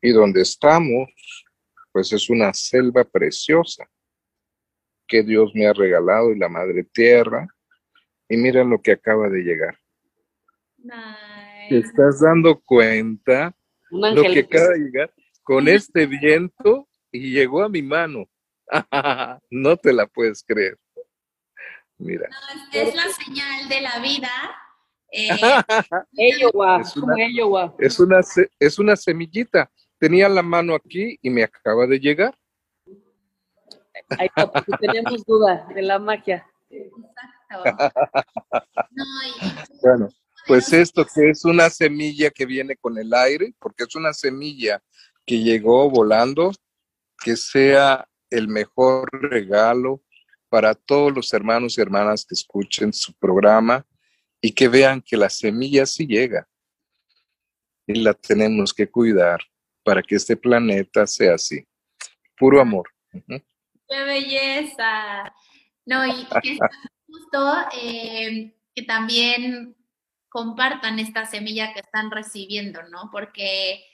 Y 0.00 0.12
donde 0.12 0.42
estamos, 0.42 1.08
pues 1.92 2.12
es 2.12 2.30
una 2.30 2.54
selva 2.54 3.04
preciosa 3.04 3.90
que 5.06 5.22
Dios 5.22 5.50
me 5.54 5.66
ha 5.66 5.72
regalado 5.72 6.32
y 6.32 6.38
la 6.38 6.48
Madre 6.48 6.84
Tierra. 6.84 7.46
Y 8.28 8.36
mira 8.36 8.62
lo 8.62 8.80
que 8.80 8.92
acaba 8.92 9.28
de 9.28 9.42
llegar. 9.42 9.76
¿Te 11.68 11.78
estás 11.78 12.20
dando 12.20 12.60
cuenta 12.60 13.54
lo 13.90 14.22
que 14.22 14.40
acaba 14.40 14.68
de 14.68 14.78
llegar? 14.78 15.12
Con 15.42 15.68
este 15.68 16.06
viento 16.06 16.88
y 17.10 17.32
llegó 17.32 17.64
a 17.64 17.68
mi 17.68 17.82
mano. 17.82 18.26
no 19.50 19.76
te 19.76 19.92
la 19.92 20.06
puedes 20.06 20.44
creer. 20.44 20.78
Mira. 22.00 22.28
es 22.72 22.94
la 22.94 23.08
señal 23.10 23.68
de 23.68 23.80
la 23.82 23.98
vida. 24.00 24.30
Eh, 25.12 25.28
es, 26.16 26.42
una, 26.96 27.16
es, 27.78 28.00
una, 28.00 28.20
es 28.58 28.78
una 28.78 28.96
semillita. 28.96 29.70
Tenía 29.98 30.26
la 30.28 30.42
mano 30.42 30.74
aquí 30.74 31.18
y 31.20 31.28
me 31.28 31.42
acaba 31.42 31.86
de 31.86 32.00
llegar. 32.00 32.34
Ahí 34.18 34.28
teníamos 34.80 35.24
duda 35.24 35.68
de 35.74 35.82
la 35.82 35.98
magia. 35.98 36.46
bueno, 39.82 40.08
pues 40.46 40.72
esto 40.72 41.04
que 41.04 41.30
es 41.30 41.44
una 41.44 41.68
semilla 41.68 42.30
que 42.30 42.46
viene 42.46 42.76
con 42.76 42.96
el 42.96 43.12
aire, 43.12 43.52
porque 43.58 43.84
es 43.84 43.94
una 43.94 44.14
semilla 44.14 44.82
que 45.26 45.40
llegó 45.40 45.90
volando, 45.90 46.50
que 47.22 47.36
sea 47.36 48.08
el 48.30 48.48
mejor 48.48 49.10
regalo 49.12 50.02
para 50.50 50.74
todos 50.74 51.14
los 51.14 51.32
hermanos 51.32 51.78
y 51.78 51.80
hermanas 51.80 52.26
que 52.26 52.34
escuchen 52.34 52.92
su 52.92 53.14
programa 53.14 53.86
y 54.40 54.52
que 54.52 54.68
vean 54.68 55.00
que 55.00 55.16
la 55.16 55.30
semilla 55.30 55.86
sí 55.86 56.06
llega 56.06 56.46
y 57.86 58.00
la 58.00 58.12
tenemos 58.12 58.74
que 58.74 58.90
cuidar 58.90 59.40
para 59.82 60.02
que 60.02 60.16
este 60.16 60.36
planeta 60.36 61.06
sea 61.06 61.34
así. 61.34 61.66
Puro 62.36 62.60
amor. 62.60 62.90
¡Qué 63.10 64.04
belleza! 64.04 65.32
No, 65.86 66.06
y 66.06 66.26
que 66.42 66.58
justo 67.06 67.54
eh, 67.80 68.54
que 68.74 68.82
también 68.82 69.76
compartan 70.28 70.98
esta 70.98 71.26
semilla 71.26 71.72
que 71.72 71.80
están 71.80 72.10
recibiendo, 72.10 72.82
¿no? 72.84 73.08
Porque 73.10 73.84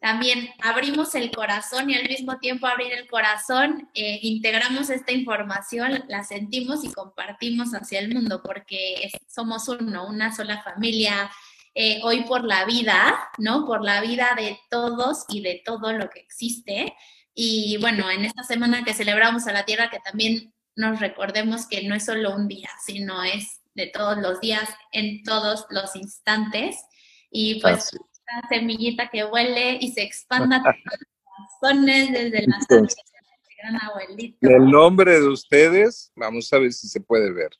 también 0.00 0.50
abrimos 0.60 1.14
el 1.14 1.30
corazón 1.30 1.90
y 1.90 1.94
al 1.94 2.08
mismo 2.08 2.38
tiempo 2.38 2.66
abrir 2.66 2.92
el 2.92 3.08
corazón, 3.08 3.88
eh, 3.94 4.20
integramos 4.22 4.90
esta 4.90 5.12
información, 5.12 6.04
la 6.08 6.22
sentimos 6.22 6.84
y 6.84 6.92
compartimos 6.92 7.72
hacia 7.72 7.98
el 7.98 8.14
mundo 8.14 8.40
porque 8.42 9.10
somos 9.26 9.68
uno, 9.68 10.06
una 10.06 10.34
sola 10.34 10.62
familia, 10.62 11.30
eh, 11.74 12.00
hoy 12.04 12.22
por 12.22 12.44
la 12.44 12.64
vida, 12.64 13.28
¿no? 13.38 13.66
Por 13.66 13.84
la 13.84 14.00
vida 14.00 14.34
de 14.36 14.58
todos 14.70 15.24
y 15.28 15.42
de 15.42 15.62
todo 15.64 15.92
lo 15.92 16.10
que 16.10 16.20
existe. 16.20 16.94
Y 17.34 17.76
bueno, 17.80 18.10
en 18.10 18.24
esta 18.24 18.44
semana 18.44 18.84
que 18.84 18.94
celebramos 18.94 19.46
a 19.46 19.52
la 19.52 19.64
Tierra, 19.64 19.90
que 19.90 20.00
también 20.00 20.52
nos 20.76 21.00
recordemos 21.00 21.66
que 21.66 21.86
no 21.88 21.94
es 21.94 22.04
solo 22.04 22.34
un 22.34 22.46
día, 22.46 22.70
sino 22.84 23.24
es 23.24 23.60
de 23.74 23.86
todos 23.86 24.18
los 24.18 24.40
días, 24.40 24.68
en 24.92 25.22
todos 25.24 25.66
los 25.70 25.96
instantes. 25.96 26.76
Y 27.30 27.60
pues 27.60 27.90
semillita 28.48 29.08
que 29.08 29.24
huele 29.24 29.78
y 29.80 29.92
se 29.92 30.02
expanda 30.02 30.62
desde 31.62 32.46
la 32.46 32.58
gran 33.58 33.82
abuelito. 33.82 34.38
El 34.40 34.70
nombre 34.70 35.20
de 35.20 35.28
ustedes, 35.28 36.12
vamos 36.14 36.52
a 36.52 36.58
ver 36.58 36.72
si 36.72 36.88
se 36.88 37.00
puede 37.00 37.32
ver. 37.32 37.50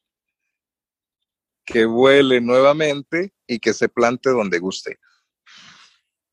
Que 1.64 1.85
vuele 1.85 2.41
nuevamente 2.41 3.33
y 3.47 3.59
que 3.59 3.73
se 3.73 3.89
plante 3.89 4.31
donde 4.31 4.59
guste. 4.59 4.99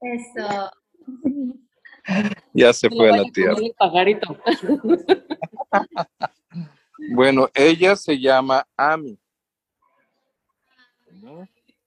Eso. 0.02 0.72
Ya 2.54 2.72
se 2.72 2.88
fue 2.88 3.10
a 3.10 3.18
la 3.18 3.24
tierra. 3.34 3.56
Bueno, 7.12 7.50
ella 7.54 7.96
se 7.96 8.20
llama 8.20 8.68
Ami. 8.78 9.20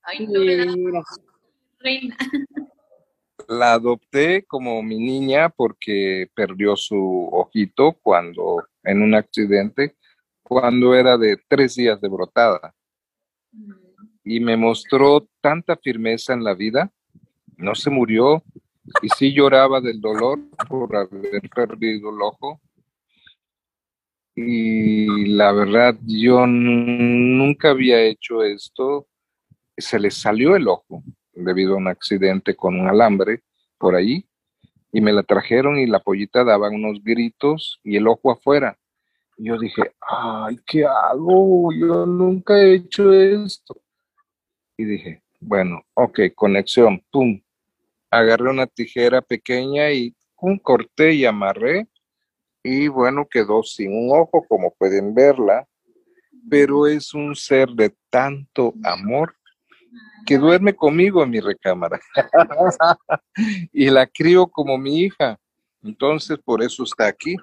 Ay, 0.02 0.26
no, 0.26 1.02
reina. 1.80 2.16
La 3.46 3.74
adopté 3.74 4.44
como 4.44 4.82
mi 4.82 4.98
niña 4.98 5.48
porque 5.48 6.28
perdió 6.34 6.76
su 6.76 7.30
ojito 7.32 7.96
cuando, 8.02 8.66
en 8.82 9.00
un 9.00 9.14
accidente, 9.14 9.96
cuando 10.42 10.94
era 10.94 11.16
de 11.16 11.38
tres 11.48 11.76
días 11.76 12.00
de 12.00 12.08
brotada. 12.08 12.74
Mm. 13.52 13.72
Y 14.24 14.40
me 14.40 14.56
mostró 14.56 15.26
tanta 15.40 15.76
firmeza 15.76 16.34
en 16.34 16.44
la 16.44 16.52
vida. 16.52 16.92
No 17.56 17.74
se 17.74 17.88
murió 17.88 18.42
y 19.00 19.08
sí 19.08 19.32
lloraba 19.32 19.80
del 19.80 20.00
dolor 20.00 20.38
por 20.68 20.94
haber 20.94 21.48
perdido 21.54 22.10
el 22.10 22.20
ojo. 22.20 22.60
Y 24.34 25.26
la 25.26 25.52
verdad, 25.52 25.96
yo 26.04 26.46
nunca 26.46 27.70
había 27.70 28.02
hecho 28.02 28.42
esto. 28.42 29.08
Se 29.76 29.98
le 29.98 30.10
salió 30.10 30.54
el 30.54 30.68
ojo 30.68 31.02
debido 31.44 31.74
a 31.74 31.78
un 31.78 31.88
accidente 31.88 32.54
con 32.54 32.78
un 32.78 32.88
alambre 32.88 33.42
por 33.78 33.94
ahí 33.94 34.28
y 34.92 35.00
me 35.00 35.12
la 35.12 35.22
trajeron 35.22 35.78
y 35.78 35.86
la 35.86 36.00
pollita 36.00 36.44
daba 36.44 36.70
unos 36.70 37.02
gritos 37.02 37.80
y 37.84 37.96
el 37.96 38.08
ojo 38.08 38.30
afuera. 38.30 38.78
Y 39.36 39.48
yo 39.48 39.58
dije, 39.58 39.92
ay, 40.00 40.58
¿qué 40.66 40.84
hago? 40.84 41.72
Yo 41.72 42.06
nunca 42.06 42.58
he 42.58 42.74
hecho 42.74 43.12
esto. 43.12 43.76
Y 44.76 44.84
dije, 44.84 45.22
bueno, 45.40 45.82
ok, 45.94 46.20
conexión, 46.34 47.02
pum. 47.10 47.40
Agarré 48.10 48.50
una 48.50 48.66
tijera 48.66 49.20
pequeña 49.20 49.90
y 49.92 50.14
un 50.40 50.58
corté 50.58 51.14
y 51.14 51.24
amarré. 51.24 51.86
Y 52.62 52.88
bueno, 52.88 53.26
quedó 53.30 53.62
sin 53.62 53.92
un 53.92 54.18
ojo, 54.18 54.44
como 54.48 54.72
pueden 54.74 55.14
verla, 55.14 55.66
pero 56.50 56.86
es 56.86 57.14
un 57.14 57.36
ser 57.36 57.68
de 57.70 57.94
tanto 58.10 58.74
amor 58.82 59.34
que 60.26 60.38
duerme 60.38 60.74
conmigo 60.74 61.22
en 61.22 61.30
mi 61.30 61.40
recámara 61.40 62.00
y 63.72 63.88
la 63.90 64.06
crío 64.06 64.46
como 64.46 64.76
mi 64.76 65.00
hija. 65.00 65.38
Entonces, 65.82 66.38
por 66.44 66.62
eso 66.62 66.84
está 66.84 67.06
aquí. 67.06 67.36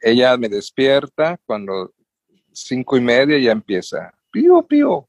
Ella 0.00 0.36
me 0.36 0.48
despierta 0.48 1.38
cuando 1.46 1.92
cinco 2.52 2.96
y 2.96 3.00
media 3.00 3.38
ya 3.38 3.52
empieza, 3.52 4.12
pío, 4.30 4.62
pío. 4.66 5.08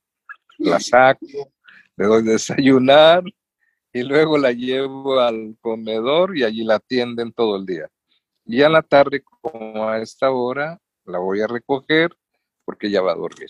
La 0.59 0.79
saco, 0.79 1.51
le 1.97 2.05
doy 2.05 2.23
desayunar 2.23 3.23
y 3.91 4.03
luego 4.03 4.37
la 4.37 4.51
llevo 4.51 5.19
al 5.19 5.57
comedor 5.61 6.37
y 6.37 6.43
allí 6.43 6.63
la 6.63 6.75
atienden 6.75 7.33
todo 7.33 7.57
el 7.57 7.65
día. 7.65 7.89
Y 8.45 8.61
a 8.61 8.69
la 8.69 8.81
tarde, 8.81 9.23
como 9.41 9.87
a 9.87 9.99
esta 9.99 10.31
hora, 10.31 10.79
la 11.05 11.19
voy 11.19 11.41
a 11.41 11.47
recoger 11.47 12.15
porque 12.65 12.89
ya 12.89 13.01
va 13.01 13.13
a 13.13 13.15
dormir. 13.15 13.49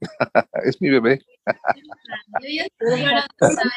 es 0.64 0.80
mi 0.80 0.90
bebé. 0.90 1.20
yo 2.42 2.48
ya 2.48 2.64
estoy 2.64 3.00
llorando, 3.00 3.28
¿sabes? 3.38 3.72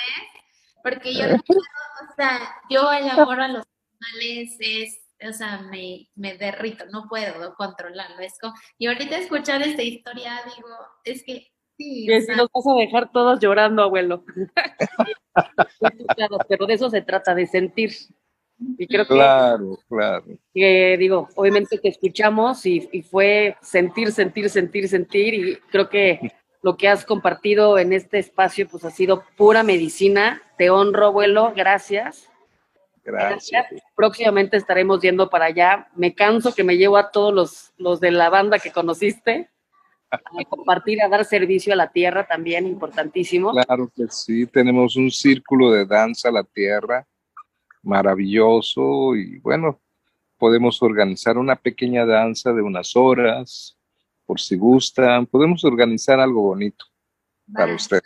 Porque 0.83 1.13
yo 1.13 1.25
o 1.25 2.15
sea, 2.15 2.39
yo 2.69 2.91
el 2.91 3.09
amor 3.09 3.41
a 3.41 3.47
los 3.47 3.65
animales 4.01 4.57
es, 4.59 5.01
o 5.27 5.33
sea, 5.33 5.61
me, 5.63 6.09
me 6.15 6.37
derrito, 6.37 6.85
no 6.87 7.07
puedo 7.09 7.53
controlarlo. 7.55 8.19
Es 8.19 8.37
como, 8.39 8.53
y 8.77 8.87
ahorita 8.87 9.17
escuchar 9.17 9.61
esta 9.61 9.83
historia, 9.83 10.41
digo, 10.55 10.69
es 11.03 11.23
que 11.23 11.51
sí. 11.77 12.05
Que 12.07 12.21
si 12.21 12.31
nos 12.31 12.49
vas 12.53 12.67
a 12.67 12.75
dejar 12.79 13.11
todos 13.11 13.39
llorando, 13.39 13.83
abuelo. 13.83 14.23
pero 16.47 16.65
de 16.65 16.73
eso 16.73 16.89
se 16.89 17.01
trata, 17.01 17.35
de 17.35 17.45
sentir. 17.47 17.91
Y 18.77 18.87
creo 18.87 19.05
que, 19.05 19.13
claro, 19.13 19.79
claro. 19.87 20.25
Que 20.53 20.97
digo, 20.97 21.29
obviamente 21.35 21.77
te 21.77 21.89
escuchamos 21.89 22.65
y, 22.65 22.89
y, 22.91 23.01
fue 23.01 23.55
sentir, 23.61 24.11
sentir, 24.11 24.49
sentir, 24.49 24.89
sentir 24.89 25.33
y 25.33 25.55
creo 25.71 25.89
que 25.89 26.33
lo 26.61 26.75
que 26.75 26.89
has 26.89 27.05
compartido 27.05 27.77
en 27.77 27.93
este 27.93 28.19
espacio 28.19 28.67
pues 28.67 28.83
ha 28.83 28.91
sido 28.91 29.23
pura 29.37 29.63
medicina. 29.63 30.41
Te 30.57 30.69
honro, 30.69 31.07
abuelo, 31.07 31.53
gracias. 31.55 32.29
Gracias. 33.03 33.65
Próximamente 33.95 34.57
estaremos 34.57 35.01
yendo 35.01 35.29
para 35.29 35.45
allá. 35.45 35.87
Me 35.95 36.13
canso 36.13 36.53
que 36.53 36.63
me 36.63 36.77
llevo 36.77 36.97
a 36.97 37.11
todos 37.11 37.33
los, 37.33 37.73
los 37.77 37.99
de 37.99 38.11
la 38.11 38.29
banda 38.29 38.59
que 38.59 38.71
conociste 38.71 39.49
a 40.11 40.19
compartir, 40.49 41.01
a 41.01 41.07
dar 41.07 41.23
servicio 41.23 41.73
a 41.73 41.75
la 41.75 41.91
tierra 41.91 42.25
también, 42.25 42.65
importantísimo. 42.65 43.51
Claro 43.51 43.91
que 43.95 44.07
sí, 44.09 44.45
tenemos 44.47 44.95
un 44.95 45.11
círculo 45.11 45.71
de 45.71 45.85
danza 45.85 46.29
a 46.29 46.31
la 46.31 46.43
tierra 46.43 47.05
maravilloso 47.81 49.15
y 49.15 49.39
bueno, 49.39 49.79
podemos 50.37 50.81
organizar 50.81 51.37
una 51.37 51.55
pequeña 51.55 52.05
danza 52.05 52.53
de 52.53 52.61
unas 52.61 52.95
horas, 52.95 53.77
por 54.25 54.39
si 54.39 54.55
gustan, 54.55 55.25
podemos 55.25 55.63
organizar 55.63 56.19
algo 56.19 56.41
bonito 56.41 56.85
para 57.53 57.75
usted. 57.75 58.01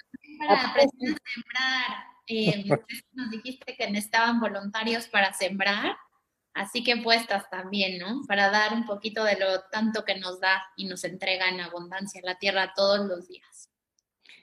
Para 0.47 0.71
sembrar, 0.71 2.05
eh, 2.28 2.65
nos 3.13 3.30
dijiste 3.30 3.76
que 3.78 3.89
necesitaban 3.89 4.39
voluntarios 4.39 5.07
para 5.07 5.34
sembrar, 5.34 5.95
así 6.53 6.84
que 6.84 6.97
puestas 6.97 7.49
también, 7.49 7.99
¿no? 7.99 8.21
Para 8.28 8.49
dar 8.49 8.74
un 8.74 8.86
poquito 8.86 9.24
de 9.24 9.38
lo 9.38 9.61
tanto 9.71 10.03
que 10.03 10.17
nos 10.17 10.39
da 10.39 10.63
y 10.76 10.86
nos 10.86 11.03
entrega 11.03 11.49
en 11.49 11.61
abundancia 11.61 12.21
la 12.24 12.39
tierra 12.39 12.74
todos 12.76 13.05
los 13.07 13.28
días. 13.28 13.69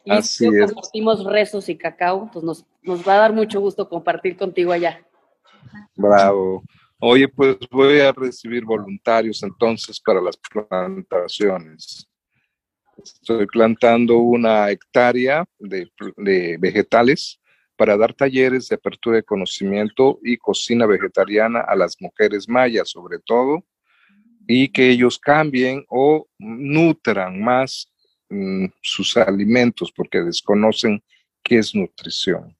Y 0.05 0.12
Así 0.12 0.47
es. 0.47 0.72
compartimos 0.72 1.24
rezos 1.24 1.68
y 1.68 1.76
cacao, 1.76 2.31
pues 2.33 2.45
nos, 2.45 2.64
nos 2.83 3.07
va 3.07 3.14
a 3.14 3.18
dar 3.18 3.33
mucho 3.33 3.61
gusto 3.61 3.89
compartir 3.89 4.37
contigo 4.37 4.72
allá. 4.72 5.07
Bravo. 5.94 6.62
Oye, 7.02 7.28
pues 7.28 7.56
voy 7.70 8.00
a 8.00 8.12
recibir 8.12 8.64
voluntarios 8.64 9.42
entonces 9.42 9.98
para 10.00 10.20
las 10.20 10.36
plantaciones. 10.36 12.06
Estoy 13.02 13.46
plantando 13.46 14.18
una 14.18 14.70
hectárea 14.70 15.46
de, 15.58 15.88
vegetales 16.58 17.40
para 17.76 17.96
dar 17.96 18.12
talleres 18.12 18.68
de 18.68 18.76
apertura 18.76 19.16
de 19.16 19.22
conocimiento 19.22 20.18
y 20.22 20.36
cocina 20.36 20.84
vegetariana 20.84 21.61
a 21.61 21.74
las 21.74 21.96
mujeres 22.00 22.46
mayas, 22.46 22.90
sobre 22.90 23.18
todo, 23.18 23.64
y 24.46 24.68
que 24.68 24.90
ellos 24.90 25.18
cambien 25.18 25.84
o 25.88 26.26
nutran 26.38 27.40
más 27.42 27.90
mm, 28.28 28.66
sus 28.82 29.16
alimentos 29.16 29.90
porque 29.90 30.20
desconocen 30.20 31.02
qué 31.42 31.58
es 31.58 31.74
nutrición. 31.74 32.54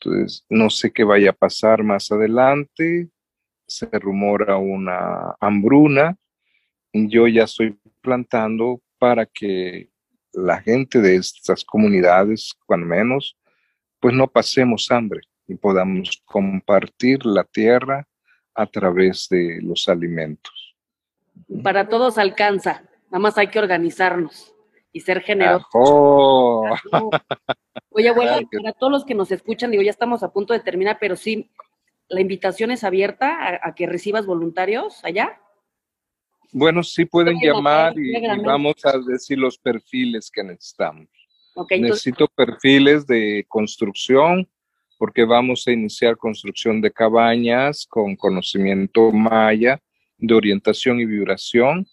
Entonces, 0.00 0.44
no 0.48 0.70
sé 0.70 0.92
qué 0.92 1.04
vaya 1.04 1.30
a 1.30 1.34
pasar 1.34 1.82
más 1.82 2.10
adelante. 2.12 3.08
Se 3.66 3.86
rumora 3.98 4.56
una 4.56 5.34
hambruna. 5.40 6.16
Yo 6.92 7.26
ya 7.26 7.44
estoy 7.44 7.78
plantando 8.00 8.80
para 8.98 9.26
que 9.26 9.90
la 10.32 10.60
gente 10.60 11.00
de 11.00 11.16
estas 11.16 11.64
comunidades, 11.64 12.54
cuando 12.66 12.86
menos, 12.86 13.36
pues 14.00 14.14
no 14.14 14.26
pasemos 14.26 14.90
hambre 14.90 15.20
y 15.48 15.54
podamos 15.54 16.22
compartir 16.24 17.24
la 17.24 17.44
tierra 17.44 18.06
a 18.54 18.66
través 18.66 19.28
de 19.30 19.60
los 19.62 19.88
alimentos. 19.88 20.74
Para 21.62 21.88
todos 21.88 22.18
alcanza, 22.18 22.82
nada 23.06 23.18
más 23.18 23.38
hay 23.38 23.48
que 23.48 23.58
organizarnos 23.58 24.54
y 24.92 25.00
ser 25.00 25.22
generosos. 25.22 25.66
Oye, 27.96 28.10
abuela, 28.10 28.42
para 28.52 28.72
todos 28.72 28.92
los 28.92 29.04
que 29.06 29.14
nos 29.14 29.32
escuchan, 29.32 29.70
digo, 29.70 29.82
ya 29.82 29.90
estamos 29.90 30.22
a 30.22 30.30
punto 30.30 30.52
de 30.52 30.60
terminar, 30.60 30.98
pero 31.00 31.16
sí, 31.16 31.50
la 32.08 32.20
invitación 32.20 32.70
es 32.70 32.84
abierta 32.84 33.58
a, 33.62 33.74
que 33.74 33.86
recibas 33.86 34.26
voluntarios 34.26 35.02
allá. 35.02 35.40
Bueno, 36.52 36.82
sí 36.82 37.06
pueden 37.06 37.38
llamar 37.40 37.98
y, 37.98 38.12
vamos 38.44 38.84
a 38.84 38.98
decir 38.98 39.38
los 39.38 39.56
perfiles 39.56 40.30
que 40.30 40.44
necesitamos. 40.44 41.08
Necesito 41.70 42.28
perfiles 42.28 43.06
de 43.06 43.46
construcción 43.48 44.46
porque 44.98 45.24
vamos 45.24 45.66
a 45.66 45.72
iniciar 45.72 46.18
construcción 46.18 46.82
de 46.82 46.92
cabañas 46.92 47.86
con 47.88 48.14
conocimiento 48.14 49.10
maya, 49.10 49.80
de 50.18 50.34
orientación 50.34 51.00
y 51.00 51.06
vibración, 51.06 51.86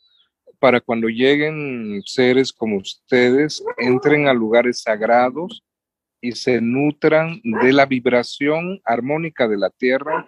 para 0.59 0.81
cuando 0.81 1.07
lleguen 1.07 2.01
seres 2.05 2.51
como 2.51 2.77
ustedes, 2.77 3.63
entren 3.77 4.27
a 4.27 4.33
lugares 4.33 4.81
sagrados 4.81 5.63
y 6.23 6.31
se 6.31 6.61
nutran 6.61 7.41
de 7.43 7.73
la 7.73 7.85
vibración 7.85 8.79
armónica 8.85 9.45
de 9.45 9.57
la 9.57 9.69
Tierra 9.69 10.25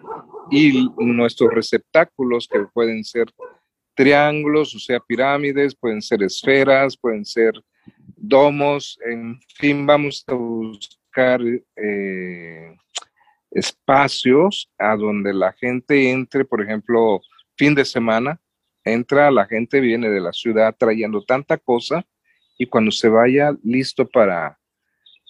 y 0.50 0.90
nuestros 0.98 1.50
receptáculos 1.54 2.46
que 2.52 2.66
pueden 2.74 3.02
ser 3.02 3.32
triángulos, 3.94 4.74
o 4.74 4.78
sea, 4.78 5.00
pirámides, 5.00 5.74
pueden 5.74 6.02
ser 6.02 6.22
esferas, 6.22 6.98
pueden 6.98 7.24
ser 7.24 7.54
domos, 8.14 8.98
en 9.06 9.40
fin, 9.54 9.86
vamos 9.86 10.22
a 10.26 10.34
buscar 10.34 11.40
eh, 11.76 12.76
espacios 13.50 14.70
a 14.76 14.96
donde 14.96 15.32
la 15.32 15.54
gente 15.54 16.10
entre, 16.10 16.44
por 16.44 16.60
ejemplo, 16.60 17.22
fin 17.56 17.74
de 17.74 17.86
semana, 17.86 18.38
entra, 18.84 19.30
la 19.30 19.46
gente 19.46 19.80
viene 19.80 20.10
de 20.10 20.20
la 20.20 20.34
ciudad 20.34 20.76
trayendo 20.78 21.24
tanta 21.24 21.56
cosa 21.56 22.06
y 22.58 22.66
cuando 22.66 22.90
se 22.90 23.08
vaya 23.08 23.56
listo 23.64 24.06
para, 24.06 24.58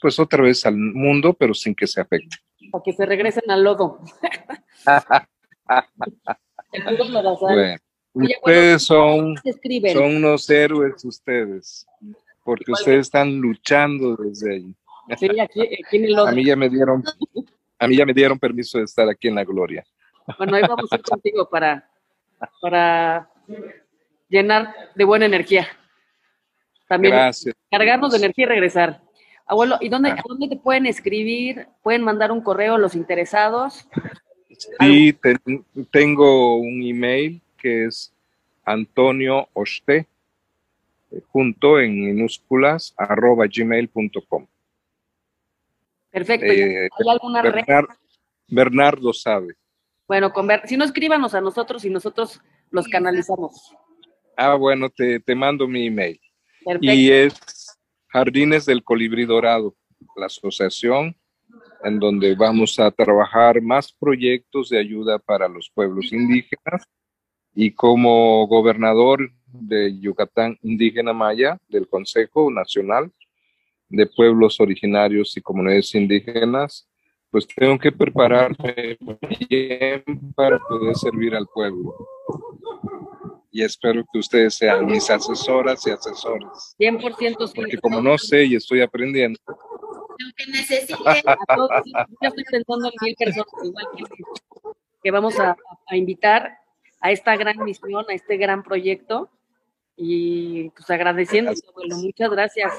pues 0.01 0.19
otra 0.19 0.43
vez 0.43 0.65
al 0.67 0.77
mundo, 0.77 1.33
pero 1.33 1.55
sin 1.55 1.75
que 1.75 1.87
se 1.87 2.01
afecte. 2.01 2.37
Para 2.71 2.83
que 2.83 2.93
se 2.93 3.07
regresen 3.07 3.51
al 3.51 3.65
lodo. 3.65 4.01
bueno, 5.95 7.77
ustedes 8.15 8.83
son, 8.83 9.37
son 9.93 10.17
unos 10.17 10.49
héroes 10.51 11.05
ustedes, 11.05 11.87
porque 12.45 12.73
ustedes 12.73 13.01
están 13.01 13.41
luchando 13.41 14.17
desde 14.17 14.55
ahí. 14.55 14.75
Sí, 15.17 15.29
aquí, 15.41 15.61
aquí 15.61 15.97
en 15.97 16.05
el 16.05 16.13
lodo. 16.15 16.29
A 16.29 16.33
mí 16.33 16.45
ya 16.45 16.57
me 16.57 16.69
dieron, 16.69 17.05
a 17.79 17.87
mí 17.87 17.97
ya 17.97 18.05
me 18.05 18.13
dieron 18.13 18.39
permiso 18.39 18.79
de 18.79 18.85
estar 18.85 19.09
aquí 19.09 19.29
en 19.29 19.37
la 19.37 19.45
gloria. 19.45 19.85
Bueno, 20.39 20.57
ahí 20.57 20.63
vamos 20.63 20.93
a 20.93 20.97
ir 20.97 21.03
contigo 21.03 21.49
para, 21.49 21.89
para 22.61 23.31
llenar 24.29 24.75
de 24.95 25.05
buena 25.05 25.27
energía. 25.27 25.69
También 26.89 27.15
cargarnos 27.71 28.13
de 28.13 28.19
energía 28.19 28.45
y 28.45 28.49
regresar. 28.49 29.06
Abuelo, 29.47 29.79
¿y 29.81 29.89
dónde, 29.89 30.11
ah. 30.11 30.23
dónde 30.27 30.49
te 30.49 30.57
pueden 30.57 30.87
escribir? 30.87 31.69
¿Pueden 31.83 32.03
mandar 32.03 32.33
un 32.33 32.41
correo 32.41 32.75
a 32.75 32.79
los 32.79 32.95
interesados? 32.95 33.89
Sí, 34.81 35.17
tengo 35.91 36.57
un 36.57 36.83
email 36.83 37.41
que 37.57 37.87
es 37.87 38.13
Antonio 38.65 39.49
Oste, 39.53 40.07
eh, 41.11 41.21
junto 41.29 41.79
en 41.79 42.07
minúsculas, 42.07 42.95
arroba 42.97 43.47
gmail.com. 43.47 44.47
Perfecto. 46.11 46.47
Eh, 46.47 46.89
¿Hay 46.99 47.09
alguna 47.09 47.43
red? 47.43 47.65
Bernardo 48.49 49.13
sabe. 49.13 49.55
Bueno, 50.09 50.33
con 50.33 50.49
si 50.65 50.77
no 50.77 50.85
escríbanos 50.85 51.35
a 51.35 51.41
nosotros 51.41 51.85
y 51.85 51.91
nosotros 51.91 52.41
los 52.71 52.87
canalizamos. 52.89 53.75
Ah, 54.37 54.55
bueno, 54.55 54.89
te, 54.89 55.21
te 55.21 55.35
mando 55.35 55.67
mi 55.67 55.87
email. 55.87 56.21
Y 56.81 57.11
es 57.11 57.35
Jardines 58.17 58.65
del 58.65 58.83
Colibrí 58.83 59.27
Dorado, 59.27 59.77
la 60.17 60.25
asociación 60.25 61.15
en 61.85 61.99
donde 61.99 62.35
vamos 62.35 62.81
a 62.81 62.91
trabajar 62.91 63.61
más 63.61 63.93
proyectos 63.93 64.71
de 64.71 64.79
ayuda 64.79 65.19
para 65.19 65.49
los 65.49 65.69
pueblos 65.69 66.11
indígenas. 66.15 66.89
Y 67.55 67.73
como 67.73 68.47
gobernador 68.47 69.31
de 69.45 70.01
Yucatán 70.01 70.57
Indígena 70.63 71.13
Maya 71.13 71.59
del 71.69 71.87
Consejo 71.89 72.51
Nacional 72.51 73.13
de 73.91 74.07
Pueblos 74.07 74.61
Originarios 74.61 75.37
y 75.37 75.43
Comunidades 75.43 75.95
Indígenas, 75.95 76.89
pues 77.31 77.47
tengo 77.47 77.79
que 77.79 77.93
prepararme 77.93 78.97
bien 79.51 80.03
para 80.35 80.59
poder 80.59 80.97
servir 80.97 81.35
al 81.35 81.47
pueblo 81.49 81.95
y 83.57 83.63
espero 83.63 84.05
que 84.13 84.19
ustedes 84.19 84.55
sean 84.55 84.85
mis 84.85 85.09
asesoras 85.09 85.87
y 85.87 85.91
asesores. 85.91 86.77
100% 86.79 87.55
Porque 87.55 87.79
como 87.79 88.03
no 88.03 88.19
sé 88.19 88.45
y 88.45 88.55
estoy 88.55 88.83
aprendiendo. 88.83 89.41
Lo 89.47 90.33
que 90.37 90.47
necesiten. 90.53 90.99
yo 90.99 92.29
estoy 92.29 92.45
pensando 92.45 92.89
en 92.89 92.95
mil 93.01 93.17
personas 93.17 93.47
igual 93.65 93.87
que, 93.97 94.05
que 95.03 95.11
vamos 95.11 95.41
a, 95.41 95.57
a, 95.87 95.97
invitar 95.97 96.59
a 97.01 97.13
esta 97.13 97.35
gran 97.37 97.57
misión, 97.65 98.05
a 98.07 98.13
este 98.13 98.37
gran 98.37 98.63
proyecto 98.63 99.31
y 99.97 100.69
pues 100.71 100.91
agradeciendo, 100.91 101.53
bueno, 101.75 101.97
muchas 101.97 102.29
gracias. 102.29 102.75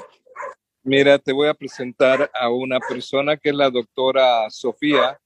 Mira, 0.84 1.18
te 1.18 1.32
voy 1.32 1.48
a 1.48 1.54
presentar 1.54 2.30
a 2.32 2.50
una 2.50 2.78
persona 2.78 3.36
que 3.36 3.48
es 3.48 3.54
la 3.56 3.68
doctora 3.68 4.48
Sofía, 4.50 5.18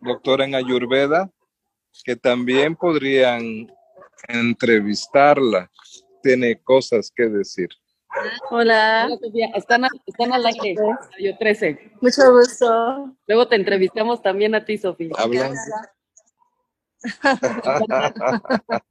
doctora 0.00 0.44
en 0.44 0.54
Ayurveda, 0.54 1.28
que 2.04 2.14
también 2.14 2.76
podrían 2.76 3.68
entrevistarla. 4.28 5.70
Tiene 6.22 6.60
cosas 6.62 7.12
que 7.14 7.28
decir. 7.28 7.68
Hola. 8.50 9.08
Están, 9.54 9.84
están 10.06 10.32
al 10.32 10.46
aire, 10.46 10.76
yo 11.18 11.36
13. 11.38 11.92
Mucho 12.00 12.32
gusto. 12.32 13.16
Luego 13.26 13.48
te 13.48 13.56
entrevistamos 13.56 14.22
también 14.22 14.54
a 14.54 14.64
ti, 14.64 14.78
Sofía. 14.78 15.10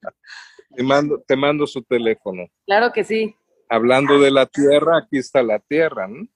te, 0.75 0.83
mando, 0.83 1.23
te 1.25 1.35
mando 1.35 1.67
su 1.67 1.81
teléfono. 1.83 2.45
Claro 2.65 2.91
que 2.91 3.03
sí. 3.03 3.35
Hablando 3.69 4.19
de 4.19 4.31
la 4.31 4.45
tierra, 4.45 4.97
aquí 4.97 5.17
está 5.17 5.41
la 5.41 5.59
tierra, 5.59 6.07
¿no? 6.07 6.27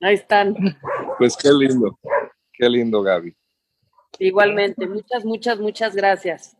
Ahí 0.00 0.14
están. 0.14 0.54
Pues 1.18 1.36
qué 1.36 1.50
lindo, 1.52 1.98
qué 2.52 2.68
lindo, 2.68 3.02
Gaby. 3.02 3.36
Igualmente, 4.18 4.86
muchas, 4.86 5.24
muchas, 5.24 5.58
muchas 5.58 5.94
gracias. 5.94 6.56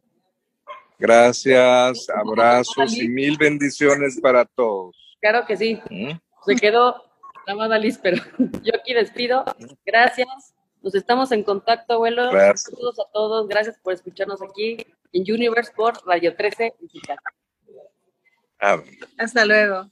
Gracias, 0.98 2.08
abrazos 2.10 2.96
y 2.96 3.08
mil 3.08 3.36
bendiciones 3.36 4.20
para 4.20 4.44
todos. 4.44 4.96
Claro 5.20 5.46
que 5.46 5.56
sí. 5.56 5.80
¿Mm? 5.90 6.12
Se 6.44 6.56
quedó 6.56 7.08
la 7.46 7.78
Liz, 7.78 7.98
pero 8.02 8.22
yo 8.62 8.72
aquí 8.74 8.94
despido. 8.94 9.44
Gracias. 9.84 10.54
Nos 10.82 10.94
estamos 10.94 11.32
en 11.32 11.42
contacto, 11.42 11.94
abuelo. 11.94 12.30
Gracias. 12.30 12.72
Saludos 12.74 13.00
a 13.00 13.10
todos. 13.12 13.48
Gracias 13.48 13.78
por 13.82 13.94
escucharnos 13.94 14.42
aquí 14.42 14.78
en 15.12 15.22
Universe 15.22 15.72
por 15.74 15.94
Radio 16.06 16.36
13 16.36 16.74
Digital. 16.80 17.18
Hasta 19.18 19.44
luego. 19.44 19.90